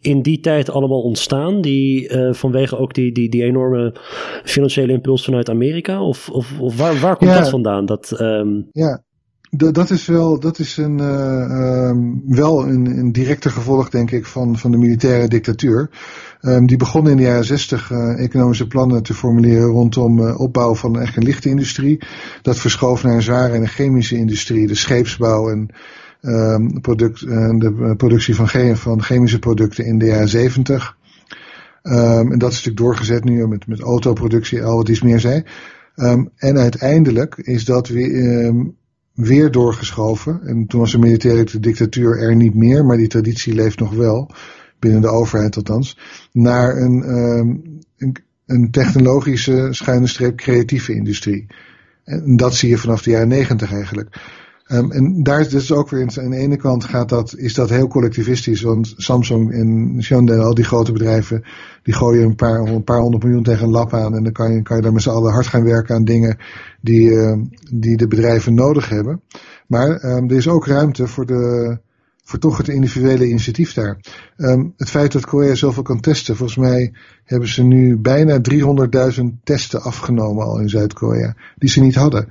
[0.00, 1.60] in die tijd allemaal ontstaan?
[1.60, 3.94] Die, uh, vanwege ook die, die, die enorme
[4.44, 6.02] financiële impuls vanuit Amerika?
[6.02, 7.38] Of, of, of waar, waar komt ja.
[7.38, 7.86] dat vandaan?
[7.86, 8.68] Dat, um...
[8.72, 9.02] Ja,
[9.56, 14.26] dat is wel, dat is een, uh, um, wel een, een directe gevolg, denk ik,
[14.26, 15.90] van, van de militaire dictatuur.
[16.40, 20.74] Um, die begon in de jaren zestig uh, economische plannen te formuleren rondom uh, opbouw
[20.74, 22.02] van echt een lichte industrie.
[22.42, 25.68] Dat verschoof naar een zware en een chemische industrie, de scheepsbouw en
[26.24, 30.96] um, product, uh, de productie van, van chemische producten in de jaren 70.
[31.82, 35.44] Um, en dat is natuurlijk doorgezet nu met, met autoproductie, al wat iets meer zei.
[35.96, 38.54] Um, en uiteindelijk is dat weer,
[39.14, 40.40] weer doorgeschoven.
[40.44, 44.30] En toen was de militaire dictatuur er niet meer, maar die traditie leeft nog wel.
[44.78, 45.98] Binnen de overheid althans.
[46.32, 47.08] Naar een,
[47.96, 51.46] een, een technologische schuine streep creatieve industrie.
[52.04, 54.20] En dat zie je vanaf de jaren negentig eigenlijk.
[54.72, 57.70] Um, en daar is dus ook weer aan de ene kant gaat dat, is dat
[57.70, 61.44] heel collectivistisch, want Samsung en Hyundai, al die grote bedrijven,
[61.82, 64.52] die gooien een paar, een paar honderd miljoen tegen een lap aan en dan kan
[64.52, 66.38] je, kan je daar met z'n allen hard gaan werken aan dingen
[66.80, 67.36] die, uh,
[67.72, 69.20] die de bedrijven nodig hebben.
[69.66, 71.78] Maar um, er is ook ruimte voor de,
[72.22, 73.98] voor toch het individuele initiatief daar.
[74.76, 76.92] Het feit dat Korea zoveel kan testen, volgens mij
[77.24, 78.40] hebben ze nu bijna
[79.18, 82.28] 300.000 testen afgenomen al in Zuid-Korea, die ze niet hadden.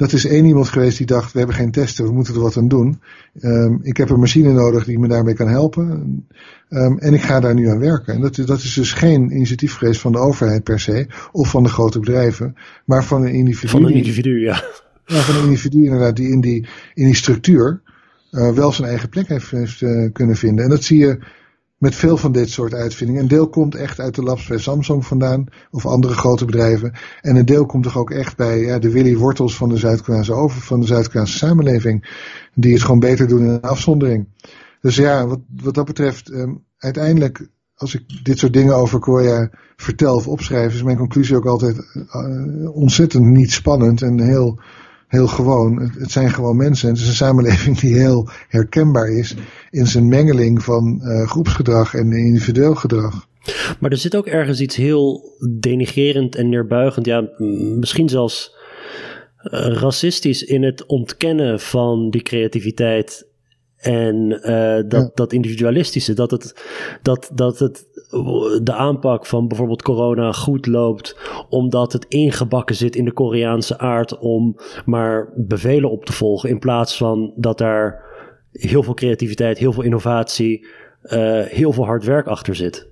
[0.00, 2.56] Dat is één iemand geweest die dacht, we hebben geen testen, we moeten er wat
[2.56, 3.00] aan doen.
[3.40, 5.84] Um, ik heb een machine nodig die me daarmee kan helpen.
[6.68, 8.14] Um, en ik ga daar nu aan werken.
[8.14, 11.62] En dat, dat is dus geen initiatief geweest van de overheid per se, of van
[11.62, 13.68] de grote bedrijven, maar van een individu.
[13.68, 14.64] Van een individu, ja.
[15.06, 17.80] Ja, van een individu inderdaad, die in die, in die structuur
[18.30, 20.64] uh, wel zijn eigen plek heeft, heeft uh, kunnen vinden.
[20.64, 21.18] En dat zie je
[21.80, 23.22] met veel van dit soort uitvindingen.
[23.22, 26.92] Een deel komt echt uit de labs bij Samsung vandaan, of andere grote bedrijven.
[27.20, 30.32] En een deel komt toch ook echt bij ja, de Willy Wortels van de Zuid-Koreaanse
[30.32, 32.18] over, van de Zuid-Koreaanse samenleving.
[32.54, 34.28] Die het gewoon beter doen in afzondering.
[34.80, 39.50] Dus ja, wat, wat dat betreft, um, uiteindelijk, als ik dit soort dingen over Korea
[39.76, 44.60] vertel of opschrijf, is mijn conclusie ook altijd uh, ontzettend niet spannend en heel
[45.10, 45.92] heel gewoon.
[45.98, 46.88] Het, zijn gewoon mensen.
[46.88, 49.34] Het is een samenleving die heel herkenbaar is
[49.70, 53.28] in zijn mengeling van uh, groepsgedrag en individueel gedrag.
[53.78, 57.28] Maar er zit ook ergens iets heel denigerend en neerbuigend, ja,
[57.78, 58.54] misschien zelfs
[59.44, 63.28] uh, racistisch in het ontkennen van die creativiteit
[63.76, 65.10] en uh, dat, ja.
[65.14, 66.54] dat individualistische, dat het,
[67.02, 67.86] dat, dat het
[68.62, 71.16] de aanpak van bijvoorbeeld corona goed loopt,
[71.48, 76.58] omdat het ingebakken zit in de Koreaanse aard om maar bevelen op te volgen, in
[76.58, 78.02] plaats van dat daar
[78.52, 80.66] heel veel creativiteit, heel veel innovatie,
[81.02, 82.88] uh, heel veel hard werk achter zit.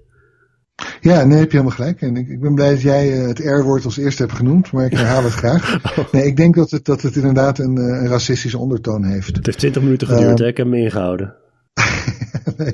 [1.00, 2.02] Ja, nee, heb je helemaal gelijk.
[2.02, 4.92] En ik, ik ben blij dat jij het R-woord als eerste hebt genoemd, maar ik
[4.92, 5.78] herhaal het graag.
[6.12, 9.36] Nee, ik denk dat het, dat het inderdaad een, een racistische ondertoon heeft.
[9.36, 10.46] Het heeft 20 minuten geduurd, uh, hè?
[10.46, 11.34] ik heb hem ingehouden.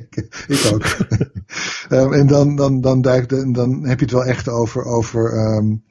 [0.46, 0.96] ik, ook.
[1.90, 5.84] um, en dan, dan, dan, duik, dan heb je het wel echt over, over um,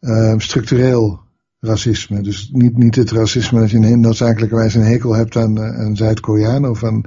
[0.00, 1.20] um, structureel
[1.60, 2.20] racisme.
[2.20, 6.70] Dus niet, niet het racisme dat je een noodzakelijkerwijs een hekel hebt aan, aan Zuid-Koreanen
[6.70, 7.02] of aan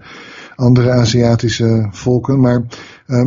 [0.55, 2.39] andere Aziatische volken.
[2.39, 2.65] Maar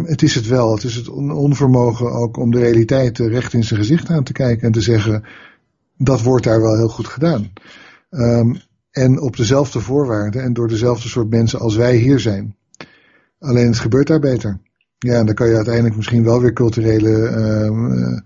[0.04, 0.74] het is het wel.
[0.74, 4.66] Het is het onvermogen ook om de realiteit recht in zijn gezicht aan te kijken
[4.66, 5.24] en te zeggen,
[5.96, 7.52] dat wordt daar wel heel goed gedaan.
[8.90, 12.56] En op dezelfde voorwaarden en door dezelfde soort mensen als wij hier zijn.
[13.38, 14.60] Alleen het gebeurt daar beter.
[14.98, 18.18] Ja, en dan kan je uiteindelijk misschien wel weer culturele, uh,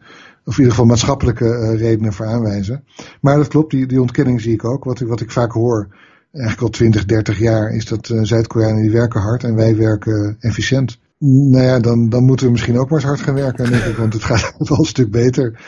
[0.44, 2.84] of in ieder geval maatschappelijke uh, redenen voor aanwijzen.
[3.20, 4.84] Maar dat klopt, die, die ontkenning zie ik ook.
[4.84, 5.96] Wat, wat ik vaak hoor,
[6.32, 10.36] eigenlijk al 20, 30 jaar, is dat uh, Zuid-Koreanen die werken hard en wij werken
[10.40, 10.98] efficiënt.
[11.18, 13.96] Nou ja, dan, dan moeten we misschien ook maar eens hard gaan werken, denk ik,
[13.96, 15.60] want het gaat wel een stuk beter.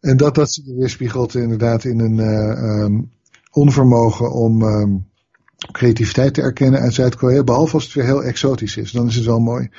[0.00, 3.10] En dat dat weerspiegelt inderdaad in een um,
[3.50, 5.08] onvermogen om um,
[5.72, 7.44] creativiteit te erkennen uit Zuid-Korea.
[7.44, 8.92] Behalve als het weer heel exotisch is.
[8.92, 9.70] Dan is het wel mooi.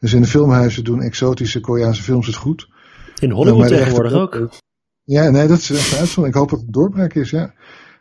[0.00, 2.68] Dus in de filmhuizen doen exotische Koreaanse films het goed.
[3.20, 4.48] In Hollywood uh, tegenwoordig ook.
[5.04, 6.34] Ja, nee, dat is echt een uitzondering.
[6.34, 7.54] Ik hoop dat het een doorbraak is, ja.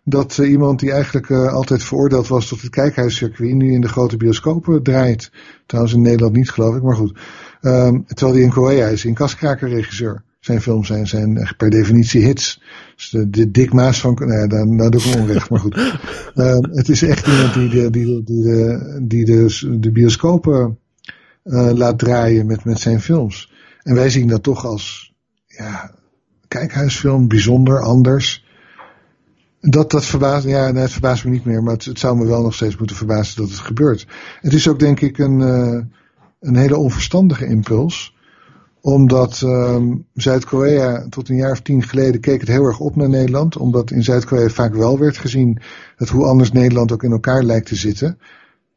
[0.03, 3.87] Dat uh, iemand die eigenlijk uh, altijd veroordeeld was tot het kijkhuiscircuit, nu in de
[3.87, 5.31] grote bioscopen draait.
[5.65, 7.19] Trouwens in Nederland niet, geloof ik, maar goed.
[7.61, 12.61] Um, terwijl die in Korea is, in kaskrakerregisseur zijn films zijn, zijn per definitie hits.
[12.95, 15.77] Dus de, de Dick Maas van, nee, daar, daar doe ik onrecht, maar goed.
[16.35, 20.79] Uh, het is echt iemand die de, die, die de, die de, de bioscopen
[21.43, 23.51] uh, laat draaien met, met zijn films.
[23.83, 25.13] En wij zien dat toch als,
[25.45, 25.91] ja,
[26.47, 28.45] kijkhuisfilm, bijzonder, anders.
[29.59, 32.25] Dat, dat verbaast, ja, nee, het verbaast me niet meer, maar het, het, zou me
[32.25, 34.07] wel nog steeds moeten verbazen dat het gebeurt.
[34.41, 35.81] Het is ook denk ik een, uh,
[36.39, 38.13] een hele onverstandige impuls
[38.85, 43.09] omdat um, Zuid-Korea tot een jaar of tien geleden keek het heel erg op naar
[43.09, 43.57] Nederland.
[43.57, 45.61] Omdat in Zuid-Korea vaak wel werd gezien
[45.97, 48.17] dat hoe anders Nederland ook in elkaar lijkt te zitten.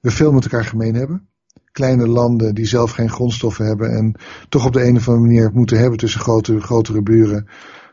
[0.00, 1.28] We veel met elkaar gemeen hebben.
[1.72, 4.14] Kleine landen die zelf geen grondstoffen hebben en
[4.48, 7.46] toch op de een of andere manier moeten hebben tussen grote, grotere buren.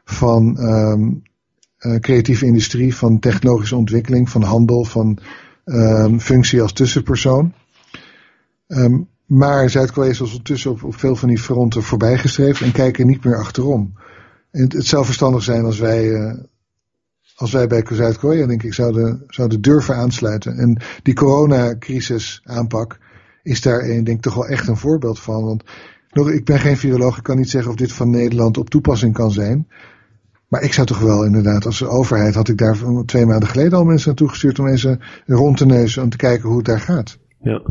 [0.06, 1.22] Van um,
[2.00, 5.18] creatieve industrie, van technologische ontwikkeling, van handel, van
[5.66, 7.54] um, functie als tussenpersoon.
[9.26, 13.94] Maar Zuid-Korea is ondertussen op, veel van die fronten voorbijgestreefd en kijken niet meer achterom.
[14.52, 16.34] En het, het zou verstandig zijn als wij, uh,
[17.36, 20.58] als wij bij Zuid-Korea, denk ik, zouden, zouden durven aansluiten.
[20.58, 23.00] En die coronacrisis aanpak
[23.44, 25.44] is daar, een, denk ik, toch wel echt een voorbeeld van.
[25.44, 25.64] Want
[26.12, 29.14] nog, ik ben geen viroloog, ik kan niet zeggen of dit van Nederland op toepassing
[29.14, 29.68] kan zijn.
[30.48, 33.84] Maar ik zou toch wel inderdaad, als overheid had ik daar twee maanden geleden al
[33.84, 37.18] mensen naartoe gestuurd om mensen rond te neuzen om te kijken hoe het daar gaat.
[37.40, 37.62] Ja.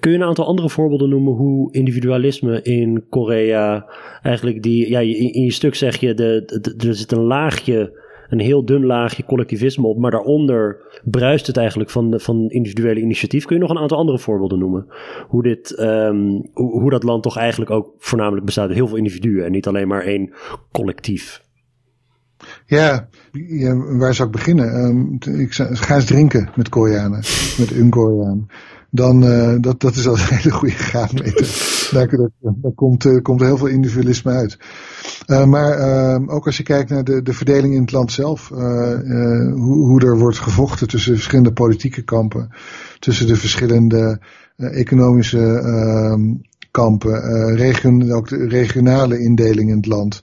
[0.00, 3.86] Kun je een aantal andere voorbeelden noemen hoe individualisme in Korea
[4.22, 6.44] eigenlijk die, ja, in, je stuk zeg je, de,
[6.86, 11.90] er zit een laagje, een heel dun laagje collectivisme op, maar daaronder bruist het eigenlijk
[11.90, 13.44] van, van individuele initiatief.
[13.44, 14.86] Kun je nog een aantal andere voorbeelden noemen?
[15.28, 18.96] Hoe, dit, um, hoe, hoe dat land toch eigenlijk ook voornamelijk bestaat uit heel veel
[18.96, 20.32] individuen en niet alleen maar één
[20.72, 21.42] collectief?
[22.66, 24.74] Ja, ja, waar zou ik beginnen?
[24.74, 27.22] Um, ik ga eens drinken met Koreanen,
[27.58, 28.46] met een Koreaan
[28.94, 31.88] dan uh, dat, dat is al een hele goede graadmeter.
[31.92, 32.08] daar,
[32.40, 34.58] daar, komt, uh, komt heel veel individualisme uit.
[35.26, 39.86] Uh, maar ook als je kijkt naar de, de verdeling in het land zelf, hoe,
[39.86, 42.50] hoe er wordt gevochten tussen de verschillende politieke kampen,
[42.98, 44.20] tussen de verschillende
[44.56, 46.34] economische ehm,
[46.70, 50.22] kampen, ook de regionale indeling in het land.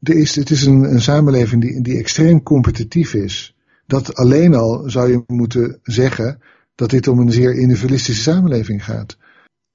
[0.00, 3.56] Er is, het is een, een samenleving die, die extreem competitief is.
[3.86, 6.38] Dat alleen al zou je moeten zeggen
[6.74, 9.16] dat dit om een zeer individualistische samenleving gaat.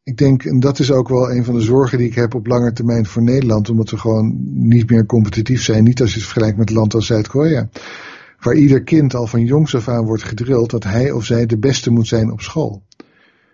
[0.03, 2.47] ik denk, en dat is ook wel een van de zorgen die ik heb op
[2.47, 5.83] lange termijn voor Nederland, omdat we gewoon niet meer competitief zijn.
[5.83, 7.69] Niet als je het vergelijkt met een land als Zuid-Korea.
[8.39, 11.57] Waar ieder kind al van jongs af aan wordt gedrild dat hij of zij de
[11.57, 12.83] beste moet zijn op school.
[12.97, 13.07] Het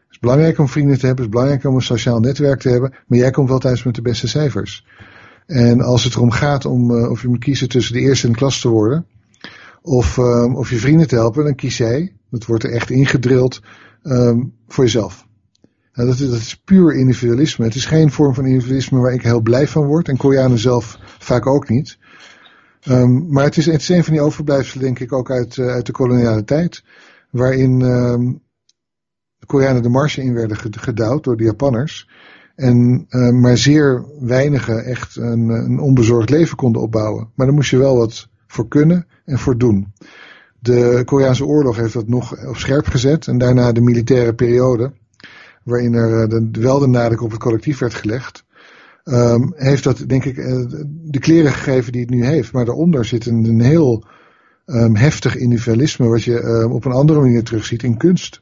[0.09, 2.93] is belangrijk om vrienden te hebben, het is belangrijk om een sociaal netwerk te hebben,
[3.07, 4.85] maar jij komt wel thuis met de beste cijfers.
[5.45, 8.31] En als het erom gaat om uh, of je moet kiezen tussen de eerste in
[8.31, 9.05] de klas te worden,
[9.81, 13.61] of, um, of je vrienden te helpen, dan kies jij, dat wordt er echt ingedrild,
[14.03, 15.27] um, voor jezelf.
[15.91, 17.65] Dat, is, dat is puur individualisme.
[17.65, 20.07] Het is geen vorm van individualisme waar ik heel blij van word.
[20.07, 21.97] En Koreanen zelf vaak ook niet.
[22.87, 25.91] Um, maar het is, het een van die overblijfselen, denk ik, ook uit, uit de
[25.91, 26.83] koloniale tijd.
[27.31, 28.41] Waarin um,
[29.37, 32.09] de Koreanen de marge in werden gedouwd door de Japanners.
[32.55, 37.31] En uh, maar zeer weinigen echt een, een onbezorgd leven konden opbouwen.
[37.35, 39.93] Maar daar moest je wel wat voor kunnen en voor doen.
[40.65, 43.27] De Koreaanse oorlog heeft dat nog op scherp gezet.
[43.27, 44.91] En daarna de militaire periode
[45.63, 48.45] waarin er eh, de, wel de nadruk op het collectief werd gelegd,
[49.03, 52.51] um, heeft dat denk ik uh, de kleren gegeven die het nu heeft.
[52.51, 54.03] Maar daaronder zit een, heel
[54.65, 58.41] um, heftig individualisme wat je um, op een andere manier terugziet in kunst.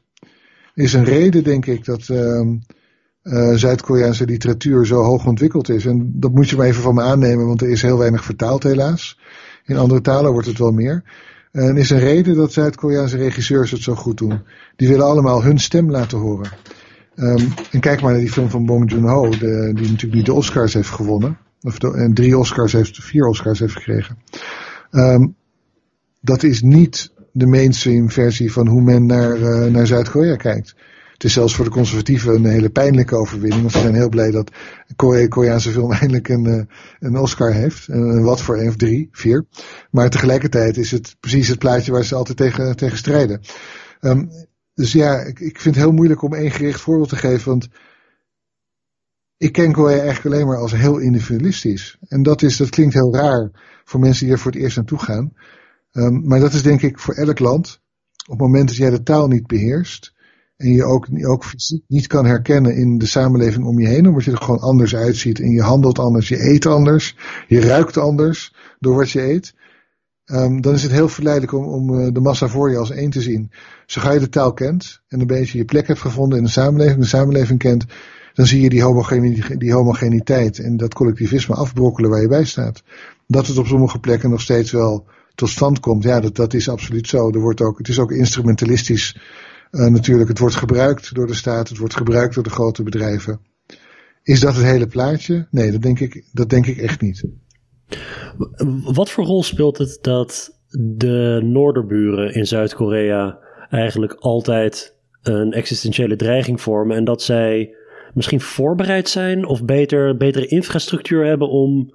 [0.74, 5.86] Is een reden denk ik dat uh, Zuid-Koreaanse literatuur zo hoog ontwikkeld is.
[5.86, 8.62] En dat moet je maar even van me aannemen, want er is heel weinig vertaald
[8.62, 9.18] helaas.
[9.64, 11.04] In andere talen wordt het wel meer.
[11.54, 14.40] En is een reden dat Zuid-Koreaanse regisseurs het zo goed doen.
[14.76, 16.50] Die willen allemaal hun stem laten horen.
[17.16, 20.74] Um, en kijk maar naar die film van Bong Joon-ho, die natuurlijk niet de Oscars
[20.74, 21.38] heeft gewonnen.
[21.62, 24.18] Of en drie Oscars heeft, vier Oscars heeft gekregen.
[24.90, 25.34] Um,
[26.20, 30.74] dat is niet de mainstream versie van hoe men naar, uh, naar Zuid-Korea kijkt.
[31.24, 33.60] Het is zelfs voor de conservatieven een hele pijnlijke overwinning.
[33.60, 34.50] Want ze zijn heel blij dat
[34.86, 36.62] de Koreaanse film eindelijk een, uh,
[36.98, 37.88] een Oscar heeft.
[37.88, 39.46] En wat voor een of drie, vier.
[39.90, 43.40] Maar tegelijkertijd is het precies het plaatje waar ze altijd tegen, tegen strijden.
[44.00, 44.30] Um,
[44.74, 47.68] dus ja, ik, ik vind het heel moeilijk om één gericht voorbeeld te geven, want
[49.36, 51.98] ik ken Korea eigenlijk alleen maar als heel individualistisch.
[52.08, 53.50] En dat, is, dat klinkt heel raar
[53.84, 55.32] voor mensen die er voor het eerst naartoe gaan.
[55.92, 57.80] Um, maar dat is denk ik voor elk land.
[58.26, 60.13] Op het moment dat jij de taal niet beheerst.
[60.64, 64.08] En je ook, ook fysiek niet kan herkennen in de samenleving om je heen.
[64.08, 65.40] Omdat je er gewoon anders uitziet.
[65.40, 67.16] En je handelt anders, je eet anders.
[67.48, 69.54] Je ruikt anders door wat je eet.
[70.26, 73.10] Um, dan is het heel verleidelijk om, om uh, de massa voor je als één
[73.10, 73.50] te zien.
[73.86, 77.00] Zo je de taal kent en een beetje je plek hebt gevonden in de samenleving,
[77.00, 77.84] de samenleving kent,
[78.34, 82.82] dan zie je die, homogene, die homogeniteit en dat collectivisme afbrokkelen waar je bij staat.
[83.26, 86.68] Dat het op sommige plekken nog steeds wel tot stand komt, ja, dat, dat is
[86.68, 87.30] absoluut zo.
[87.30, 89.16] Er wordt ook, het is ook instrumentalistisch
[89.74, 90.28] uh, natuurlijk.
[90.28, 93.40] Het wordt gebruikt door de staat, het wordt gebruikt door de grote bedrijven.
[94.22, 95.46] Is dat het hele plaatje?
[95.50, 97.24] Nee, dat denk ik, dat denk ik echt niet.
[98.84, 103.38] Wat voor rol speelt het dat de noorderburen in Zuid-Korea
[103.70, 107.74] eigenlijk altijd een existentiële dreiging vormen en dat zij
[108.14, 111.94] misschien voorbereid zijn of beter, betere infrastructuur hebben om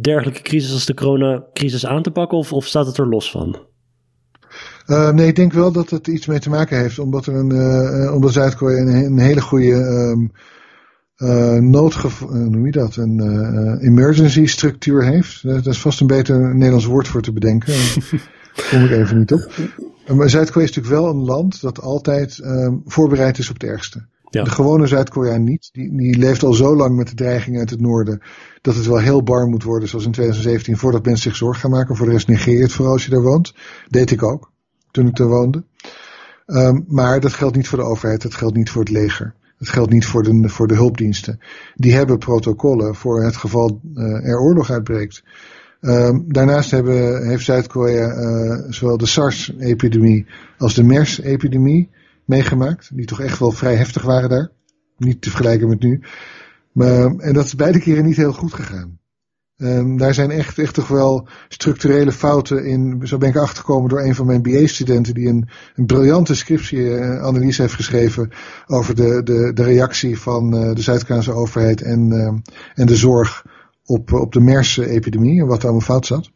[0.00, 3.70] dergelijke crisis als de coronacrisis aan te pakken of, of staat het er los van?
[4.86, 7.52] Uh, nee, ik denk wel dat het iets mee te maken heeft, omdat, er een,
[7.52, 10.32] uh, omdat Zuid-Korea een, een, hele goede um,
[11.16, 15.42] uh, noodgev noem je dat, een emergency structuur heeft.
[15.42, 17.72] Dat is vast een beter Nederlands woord voor te bedenken.
[18.54, 19.50] Daar kom ik even niet op.
[20.16, 24.06] Maar Zuid-Korea is natuurlijk wel een land dat altijd um, voorbereid is op het ergste.
[24.30, 24.42] Ja.
[24.42, 25.68] De gewone Zuid-Koreaan niet.
[25.72, 28.22] Die, die leeft al zo lang met de dreiging uit het noorden.
[28.60, 31.70] Dat het wel heel bar moet worden, zoals in 2017, voordat mensen zich zorgen gaan
[31.70, 31.96] maken.
[31.96, 33.54] Voor de rest negeer je het vooral als je daar woont.
[33.88, 34.51] Deed ik ook,
[34.92, 35.64] toen ik daar woonde.
[36.46, 39.34] Um, maar dat geldt niet voor de overheid, dat geldt niet voor het leger.
[39.58, 41.40] Dat geldt niet voor de, voor de hulpdiensten.
[41.74, 45.24] Die hebben protocollen voor het geval uh, er oorlog uitbreekt.
[45.80, 50.26] Um, daarnaast hebben, heeft Zuid-Korea uh, zowel de SARS-epidemie
[50.58, 51.90] als de MERS-epidemie
[52.24, 52.90] meegemaakt.
[52.96, 54.50] Die toch echt wel vrij heftig waren daar.
[54.96, 56.00] Niet te vergelijken met nu.
[56.72, 58.98] Maar, en dat is beide keren niet heel goed gegaan.
[59.62, 63.00] Um, daar zijn echt, echt toch wel structurele fouten in.
[63.02, 67.74] Zo ben ik achtergekomen door een van mijn BA-studenten die een, een briljante scriptieanalyse heeft
[67.74, 68.30] geschreven
[68.66, 72.32] over de, de, de reactie van uh, de Zuid-Koreaanse overheid en, uh,
[72.74, 73.46] en de zorg
[73.84, 76.30] op, op de MERS-epidemie en wat daar allemaal fout zat.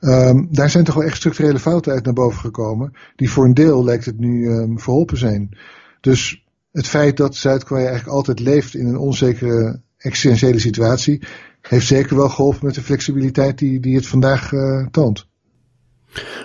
[0.00, 3.54] Um, daar zijn toch wel echt structurele fouten uit naar boven gekomen, die voor een
[3.54, 5.56] deel lijkt het nu verholpen zijn.
[6.00, 11.22] Dus het feit dat Zuid-Korea eigenlijk altijd leeft in een onzekere existentiële situatie,
[11.60, 15.26] heeft zeker wel geholpen met de flexibiliteit die, die het vandaag uh, toont.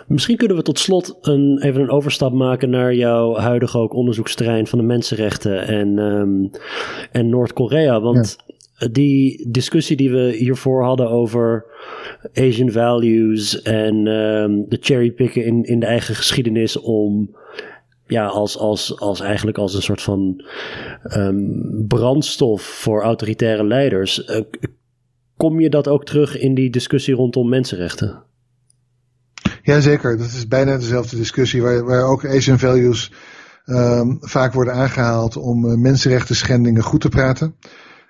[0.07, 4.67] Misschien kunnen we tot slot een, even een overstap maken naar jouw huidige ook onderzoeksterrein
[4.67, 6.49] van de mensenrechten en, um,
[7.11, 8.01] en Noord-Korea.
[8.01, 8.37] Want
[8.77, 8.87] ja.
[8.87, 11.65] die discussie die we hiervoor hadden over
[12.33, 17.35] Asian values en um, de cherrypicken in, in de eigen geschiedenis om
[18.07, 20.43] ja, als, als, als eigenlijk als een soort van
[21.17, 24.29] um, brandstof voor autoritaire leiders.
[24.29, 24.39] Uh,
[25.37, 28.23] kom je dat ook terug in die discussie rondom mensenrechten?
[29.61, 33.11] Jazeker, dat is bijna dezelfde discussie waar, waar ook Asian values
[33.65, 37.55] um, vaak worden aangehaald om uh, mensenrechten schendingen goed te praten.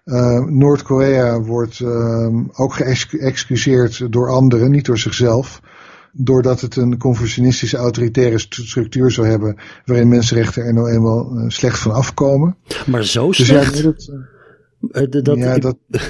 [0.05, 5.61] Uh, Noord-Korea wordt uh, ook geëxcuseerd door anderen, niet door zichzelf.
[6.11, 11.79] Doordat het een confucianistische autoritaire structuur zou hebben, waarin mensenrechten er nou eenmaal uh, slecht
[11.79, 12.57] van afkomen.
[12.85, 13.77] Maar zo dus slecht?
[13.77, 13.93] Ja,
[14.91, 15.77] dat, dat, ja, dat...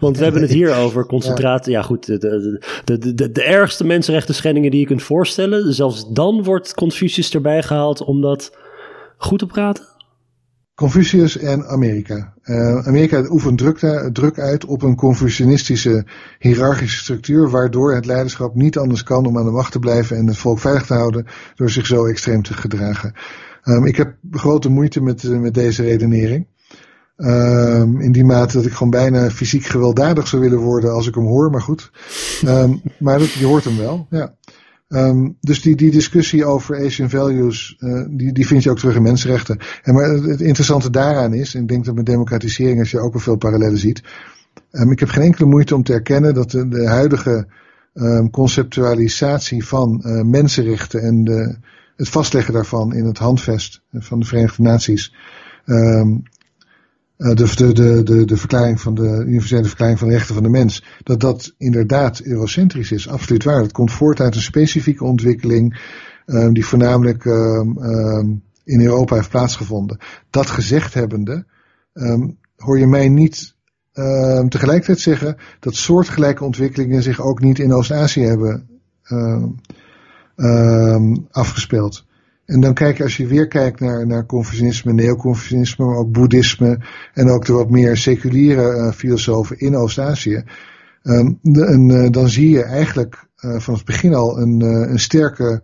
[0.00, 1.72] Want we hebben het hier over concentratie.
[1.72, 2.06] Ja, goed.
[2.06, 5.74] De, de, de, de, de ergste mensenrechten schendingen die je kunt voorstellen.
[5.74, 8.56] Zelfs dan wordt Confucius erbij gehaald om dat
[9.16, 9.90] goed te praten.
[10.74, 12.34] Confucius en Amerika.
[12.44, 13.78] Uh, Amerika oefent druk,
[14.12, 16.06] druk uit op een confucianistische
[16.38, 20.26] hiërarchische structuur, waardoor het leiderschap niet anders kan om aan de macht te blijven en
[20.26, 23.14] het volk veilig te houden door zich zo extreem te gedragen.
[23.64, 26.46] Um, ik heb grote moeite met, met deze redenering.
[27.24, 31.14] Um, in die mate dat ik gewoon bijna fysiek gewelddadig zou willen worden als ik
[31.14, 31.90] hem hoor, maar goed.
[32.46, 34.34] Um, maar je hoort hem wel, ja.
[34.88, 38.96] Um, dus die, die discussie over Asian values, uh, die, die vind je ook terug
[38.96, 39.58] in mensenrechten.
[39.82, 43.12] En maar het, interessante daaraan is, en ik denk dat met democratisering als je ook
[43.12, 44.02] wel veel parallellen ziet.
[44.70, 47.46] Um, ik heb geen enkele moeite om te erkennen dat de, de huidige
[47.94, 51.56] um, conceptualisatie van uh, mensenrechten en de,
[51.96, 55.14] het vastleggen daarvan in het handvest van de Verenigde Naties
[55.66, 56.06] uh,
[57.22, 60.84] de, de, de, de verklaring van de universele verklaring van de rechten van de mens,
[61.02, 63.08] dat dat inderdaad eurocentrisch is.
[63.08, 63.60] Absoluut waar.
[63.60, 65.80] Dat komt voort uit een specifieke ontwikkeling
[66.26, 69.98] um, die voornamelijk um, um, in Europa heeft plaatsgevonden.
[70.30, 71.44] Dat gezegd hebbende,
[72.56, 73.54] hoor je mij niet
[74.48, 78.68] tegelijkertijd zeggen dat soortgelijke ontwikkelingen zich ook niet in Oost-Azië hebben
[81.30, 82.04] afgespeeld.
[82.44, 86.78] En dan kijk je, als je weer kijkt naar, naar Confucianisme, neoconfucianisme, maar ook boeddhisme
[87.14, 90.44] en ook de wat meer seculiere uh, filosofen in Oost-Azië,
[91.02, 95.62] um, uh, dan zie je eigenlijk uh, van het begin al een, een, sterke,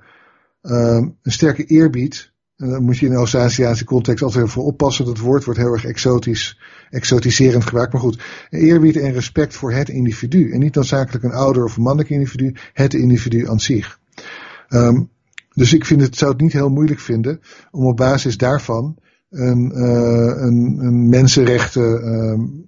[0.63, 2.33] um, een sterke eerbied.
[2.57, 5.05] En dan moet je in de Oost-Aziatische context altijd even voor oppassen.
[5.05, 6.61] Dat woord wordt heel erg exotisch,
[6.91, 7.93] exotiserend gebruikt.
[7.93, 10.53] Maar goed, eerbied en respect voor het individu.
[10.53, 14.01] En niet noodzakelijk een ouder of een mannelijk individu, het individu aan zich.
[14.69, 15.11] Um,
[15.59, 17.41] dus ik vind het, zou het niet heel moeilijk vinden
[17.71, 18.97] om op basis daarvan
[19.31, 22.65] een, uh, een, een mensenrechten uh,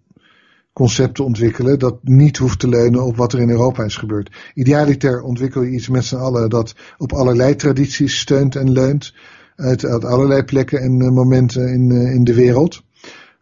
[0.72, 4.36] concept te ontwikkelen dat niet hoeft te leunen op wat er in Europa is gebeurd.
[4.54, 9.14] Idealiter ontwikkel je iets met z'n allen dat op allerlei tradities steunt en leunt
[9.56, 12.82] uit, uit allerlei plekken en uh, momenten in, uh, in de wereld.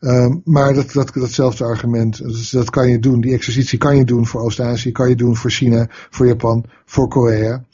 [0.01, 4.05] Uh, maar dat, dat, datzelfde argument, dat, dat kan je doen, die exercitie kan je
[4.05, 7.65] doen voor Oost-Azië, kan je doen voor China, voor Japan, voor Korea.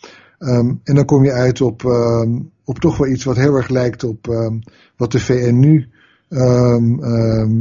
[0.45, 3.69] Um, en dan kom je uit op, um, op toch wel iets wat heel erg
[3.69, 4.63] lijkt op um,
[4.97, 5.89] wat de VN nu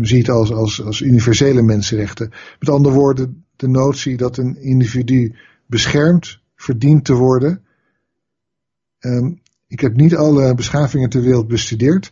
[0.01, 2.31] ziet als, als, als universele mensenrechten.
[2.59, 7.61] Met andere woorden, de notie dat een individu beschermd verdient te worden.
[9.67, 12.11] ik heb niet alle beschavingen ter wereld bestudeerd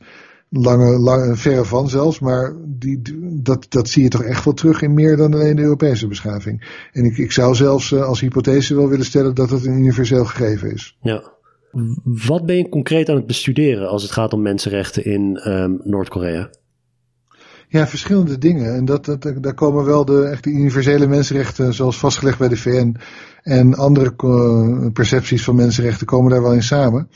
[0.53, 3.01] lange, lange, verre van zelfs, maar die,
[3.41, 6.87] dat, dat zie je toch echt wel terug in meer dan alleen de Europese beschaving.
[6.91, 10.25] En ik, ik zou zelfs uh, als hypothese wel willen stellen dat het een universeel
[10.25, 10.97] gegeven is.
[11.01, 11.31] Ja.
[12.03, 16.49] Wat ben je concreet aan het bestuderen als het gaat om mensenrechten in um, Noord-Korea?
[17.67, 18.75] Ja, verschillende dingen.
[18.75, 22.95] En dat, dat, daar komen wel de echt universele mensenrechten, zoals vastgelegd bij de VN,
[23.43, 27.09] en andere uh, percepties van mensenrechten komen daar wel in samen.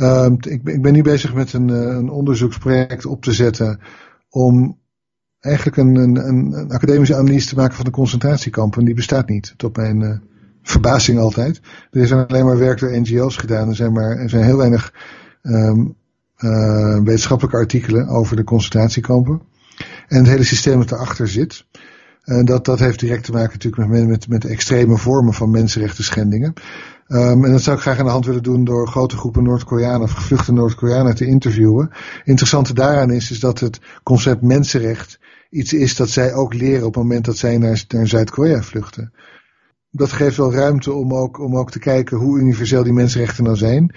[0.00, 3.80] Um, ik, ik, ben nu bezig met een, eh, een, onderzoeksproject op te zetten
[4.30, 4.78] om
[5.40, 8.84] eigenlijk een, een, een, academische analyse te maken van de concentratiekampen.
[8.84, 10.16] Die bestaat niet, tot mijn uh,
[10.62, 11.60] verbazing altijd.
[11.90, 13.68] Er is alleen maar werk door NGO's gedaan.
[13.68, 14.92] Er zijn, maar, er zijn heel weinig
[15.42, 15.96] um,
[16.38, 19.42] uh, wetenschappelijke artikelen over de concentratiekampen.
[20.08, 21.64] En het hele systeem dat erachter zit.
[22.28, 26.04] En dat, dat heeft direct te maken natuurlijk met, met, met extreme vormen van mensenrechten
[26.04, 26.52] schendingen.
[27.08, 30.02] Um, en dat zou ik graag aan de hand willen doen door grote groepen Noord-Koreanen
[30.02, 31.90] of gevluchte Noord-Koreanen te interviewen.
[32.24, 35.18] Interessante daaraan is, is dat het concept mensenrecht
[35.50, 39.12] iets is dat zij ook leren op het moment dat zij naar, naar Zuid-Korea vluchten.
[39.90, 43.56] Dat geeft wel ruimte om ook, om ook te kijken hoe universeel die mensenrechten nou
[43.56, 43.94] zijn.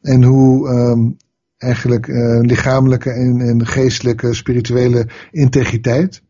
[0.00, 1.16] En hoe um,
[1.56, 6.22] eigenlijk uh, lichamelijke en, en geestelijke, spirituele integriteit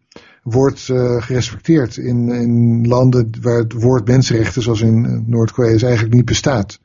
[0.45, 6.15] wordt uh, gerespecteerd in, in landen waar het woord mensenrechten, zoals in eh, Noord-Korea, eigenlijk
[6.15, 6.81] niet bestaat.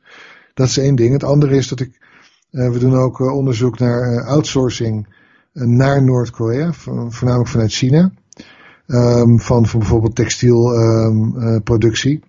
[0.54, 1.12] Dat is één ding.
[1.12, 1.98] Het andere is dat ik,
[2.50, 5.18] uh, we doen ook uh, onderzoek naar outsourcing
[5.52, 8.12] naar Noord-Korea, voornamelijk vanuit China.
[8.86, 12.12] Um, van, van bijvoorbeeld textielproductie.
[12.12, 12.22] Um,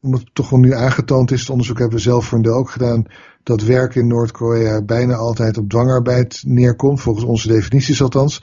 [0.00, 2.54] Omdat het toch wel nu aangetoond is, het onderzoek hebben we zelf voor een deel
[2.54, 3.04] ook gedaan,
[3.42, 8.42] dat werk in Noord-Korea bijna altijd op dwangarbeid neerkomt, volgens onze definities althans.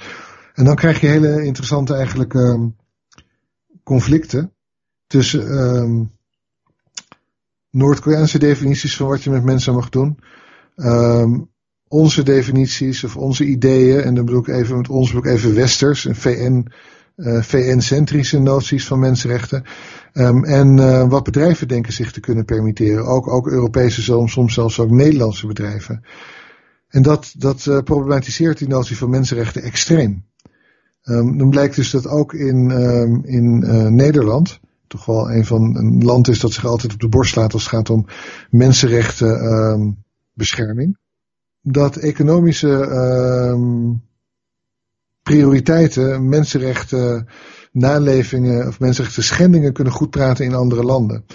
[0.53, 2.67] En dan krijg je hele interessante eigenlijk ehm,
[3.83, 4.53] conflicten
[5.07, 6.11] tussen um,
[7.69, 10.19] Noord-Koreaanse definities van wat je met mensen mag doen.
[10.75, 11.51] Um,
[11.87, 16.05] onze definities of onze ideeën, en dan bedoel ik even met ons bedoel even westers,
[16.05, 16.67] en VN,
[17.15, 19.63] uh, eh, VN-centrische noties van mensenrechten.
[20.13, 23.05] Um, en uh, wat bedrijven denken zich te kunnen permitteren.
[23.05, 26.03] Ook, ook Europese, soms zelfs ook Nederlandse bedrijven.
[26.87, 30.25] En dat, dat uh, problematiseert die notie van mensenrechten extreem.
[31.03, 33.59] Um, dan blijkt dus dat ook in, um, in
[33.95, 37.53] Nederland, toch wel een van een land is dat zich altijd op de borst slaat
[37.53, 38.05] als het gaat om
[38.49, 40.97] mensenrechten bescherming
[41.63, 42.69] dat economische
[45.23, 47.27] prioriteiten, mensenrechten,
[47.71, 51.25] nalevingen of mensenrechten schendingen kunnen goed praten in andere landen.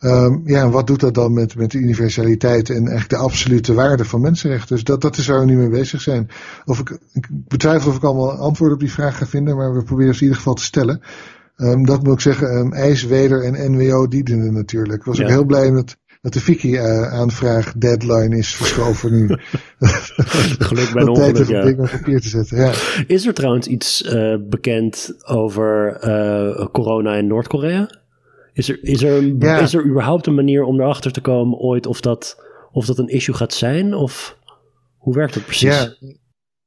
[0.00, 4.04] Um, ja, wat doet dat dan met, met de universaliteit en eigenlijk de absolute waarde
[4.04, 4.74] van mensenrechten?
[4.74, 6.28] Dus dat, dat is waar we nu mee bezig zijn.
[6.64, 9.82] Of ik, ik betwijfel of ik allemaal antwoorden op die vraag ga vinden, maar we
[9.82, 11.00] proberen ze in ieder geval te stellen.
[11.56, 14.98] Um, dat moet ik zeggen, um, IJs, Weder en NWO dienen natuurlijk.
[14.98, 19.26] Ik was ook heel blij met dat de Wiki-aanvraag uh, deadline is verschoven nu.
[20.68, 21.82] Geluk bij een ja.
[21.82, 22.72] op papier te zetten, ja.
[23.06, 27.88] Is er trouwens iets uh, bekend over uh, corona in Noord-Korea?
[28.54, 29.58] Is er, is, er, ja.
[29.58, 32.42] is er überhaupt een manier om erachter te komen ooit of dat,
[32.72, 33.94] of dat een issue gaat zijn?
[33.94, 34.38] Of
[34.96, 35.68] hoe werkt dat precies?
[35.68, 35.94] Ja,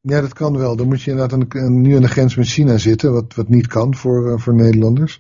[0.02, 0.76] ja dat kan wel.
[0.76, 3.68] Dan moet je inderdaad een, nu aan de grens met China zitten, wat, wat niet
[3.68, 5.20] kan voor, uh, voor Nederlanders.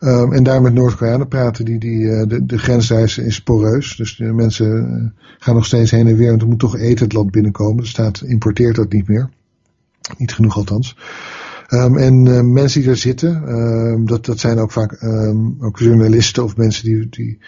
[0.00, 1.64] Um, en daar met Noord-Koreanen praten.
[1.64, 3.96] Die, die, uh, de, de grens daar is, is poreus.
[3.96, 6.28] Dus de mensen uh, gaan nog steeds heen en weer.
[6.28, 7.82] Want er moet toch eten het land binnenkomen.
[7.82, 9.30] De staat importeert dat niet meer.
[10.18, 10.96] Niet genoeg althans.
[11.68, 15.04] Um, en uh, mensen die daar zitten, um, dat, dat zijn ook vaak
[15.60, 17.38] ook journalisten of mensen die, die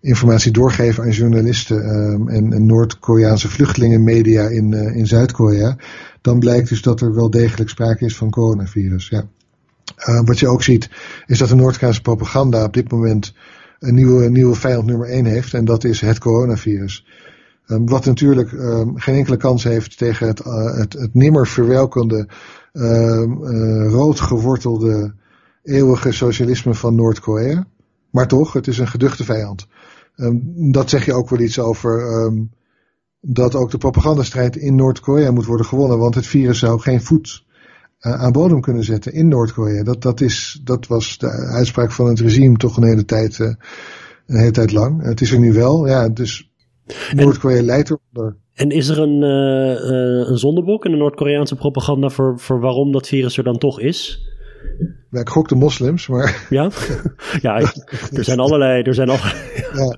[0.00, 1.84] informatie doorgeven aan journalisten
[2.28, 5.76] en, en Noord-Koreaanse vluchtelingenmedia in, in Zuid-Korea.
[6.20, 9.08] Dan blijkt dus dat er wel degelijk sprake is van coronavirus.
[9.08, 9.24] Ja.
[10.24, 10.90] Wat je ook ziet,
[11.26, 13.34] is dat de Noord-Koreaanse propaganda op dit moment
[13.78, 15.54] een nieuwe, nieuwe vijand nummer 1 heeft.
[15.54, 17.06] En dat is het coronavirus.
[17.66, 18.48] Wat natuurlijk
[18.94, 22.26] geen enkele kans heeft tegen het, uh, het, het nimmer verwelkende,
[23.90, 25.14] rood gewortelde,
[25.62, 27.66] eeuwige socialisme van Noord-Korea.
[28.10, 29.66] Maar toch, het is een geduchte vijand.
[30.72, 32.02] dat zeg je ook wel iets over
[33.20, 35.98] dat ook de propagandastrijd in Noord-Korea moet worden gewonnen.
[35.98, 37.44] Want het virus zou geen voet
[38.00, 39.82] uh, aan bodem kunnen zetten in Noord-Korea.
[39.82, 43.46] Dat, dat, is, dat was de uitspraak van het regime toch een hele tijd, uh,
[44.26, 45.02] een hele tijd lang.
[45.02, 46.52] Het is er nu wel, ja, dus
[47.12, 48.36] Noord-Korea leidt eronder.
[48.54, 53.08] En is er een, uh, een zondebok in de Noord-Koreaanse propaganda voor, voor waarom dat
[53.08, 54.30] virus er dan toch is?
[55.10, 56.46] Ja, ik gok de moslims, maar...
[56.50, 56.70] Ja?
[57.40, 57.60] Ja,
[58.18, 58.82] er zijn allerlei...
[58.82, 59.34] Er zijn allerlei
[59.74, 59.96] ja.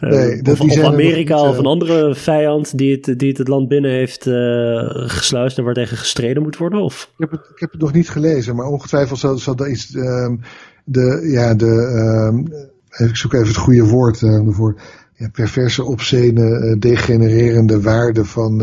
[0.00, 3.68] nee, dat, of, of Amerika of een andere vijand die het, die het, het land
[3.68, 4.34] binnen heeft uh,
[4.90, 6.80] gesluist en waar tegen gestreden moet worden?
[6.80, 7.10] Of?
[7.12, 9.94] Ik, heb het, ik heb het nog niet gelezen, maar ongetwijfeld zal, zal dat iets...
[9.94, 10.40] Um,
[10.84, 12.30] de, ja, de...
[12.32, 12.44] Um,
[13.08, 14.80] ik zoek even het goede woord uh, ervoor.
[15.16, 18.60] Ja, perverse, obscene, degenererende waarde van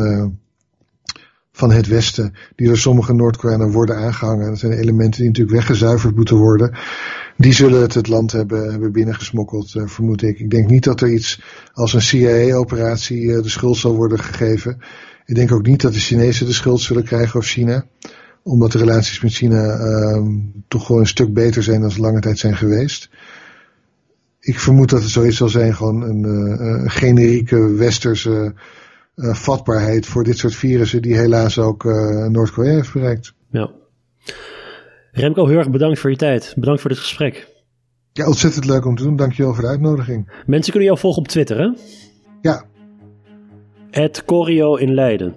[1.53, 4.49] van het Westen, die door sommige Noord-Koreanen worden aangehangen.
[4.49, 6.75] Dat zijn elementen die natuurlijk weggezuiverd moeten worden.
[7.37, 10.39] Die zullen het land hebben, hebben binnengesmokkeld, uh, vermoed ik.
[10.39, 11.41] Ik denk niet dat er iets
[11.73, 14.77] als een CIA-operatie eh, de schuld zal worden gegeven.
[15.25, 17.85] Ik denk ook niet dat de Chinezen de schuld zullen krijgen of China.
[18.43, 20.27] Omdat de relaties met China uh,
[20.67, 23.09] toch gewoon een stuk beter zijn dan ze lange tijd zijn geweest.
[24.45, 28.53] Ik vermoed dat het zoiets zal zijn, gewoon een, uh, een generieke westerse
[29.15, 33.33] uh, vatbaarheid voor dit soort virussen die helaas ook uh, Noord-Korea heeft bereikt.
[33.49, 33.71] Ja.
[35.11, 36.53] Remco, heel erg bedankt voor je tijd.
[36.55, 37.47] Bedankt voor dit gesprek.
[38.11, 39.15] Ja, ontzettend leuk om te doen.
[39.15, 40.43] Dankjewel voor de uitnodiging.
[40.45, 41.69] Mensen kunnen jou volgen op Twitter, hè?
[42.41, 42.63] Ja.
[43.91, 45.35] Het Corio in Leiden.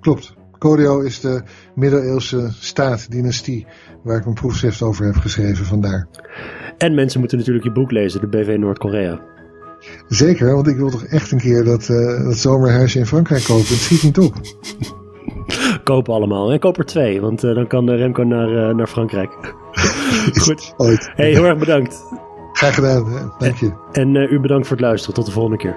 [0.00, 0.34] Klopt.
[0.58, 1.42] Corio is de
[1.74, 3.66] middeleeuwse staat, dynastie,
[4.02, 6.08] waar ik mijn proefschrift over heb geschreven vandaar.
[6.78, 9.20] En mensen moeten natuurlijk je boek lezen, de BV Noord-Korea.
[10.08, 13.66] Zeker, want ik wil toch echt een keer dat, uh, dat zomerhuisje in Frankrijk kopen.
[13.66, 14.34] Het schiet niet op.
[15.84, 16.52] Kopen allemaal.
[16.52, 19.30] En koop er twee, want uh, dan kan Remco naar, uh, naar Frankrijk.
[20.44, 20.74] Goed.
[20.76, 21.10] Ooit.
[21.14, 22.04] Hey, heel erg bedankt.
[22.52, 23.20] Graag gedaan, hè?
[23.38, 23.72] dank je.
[23.92, 25.14] En, en u bedankt voor het luisteren.
[25.14, 25.76] Tot de volgende keer.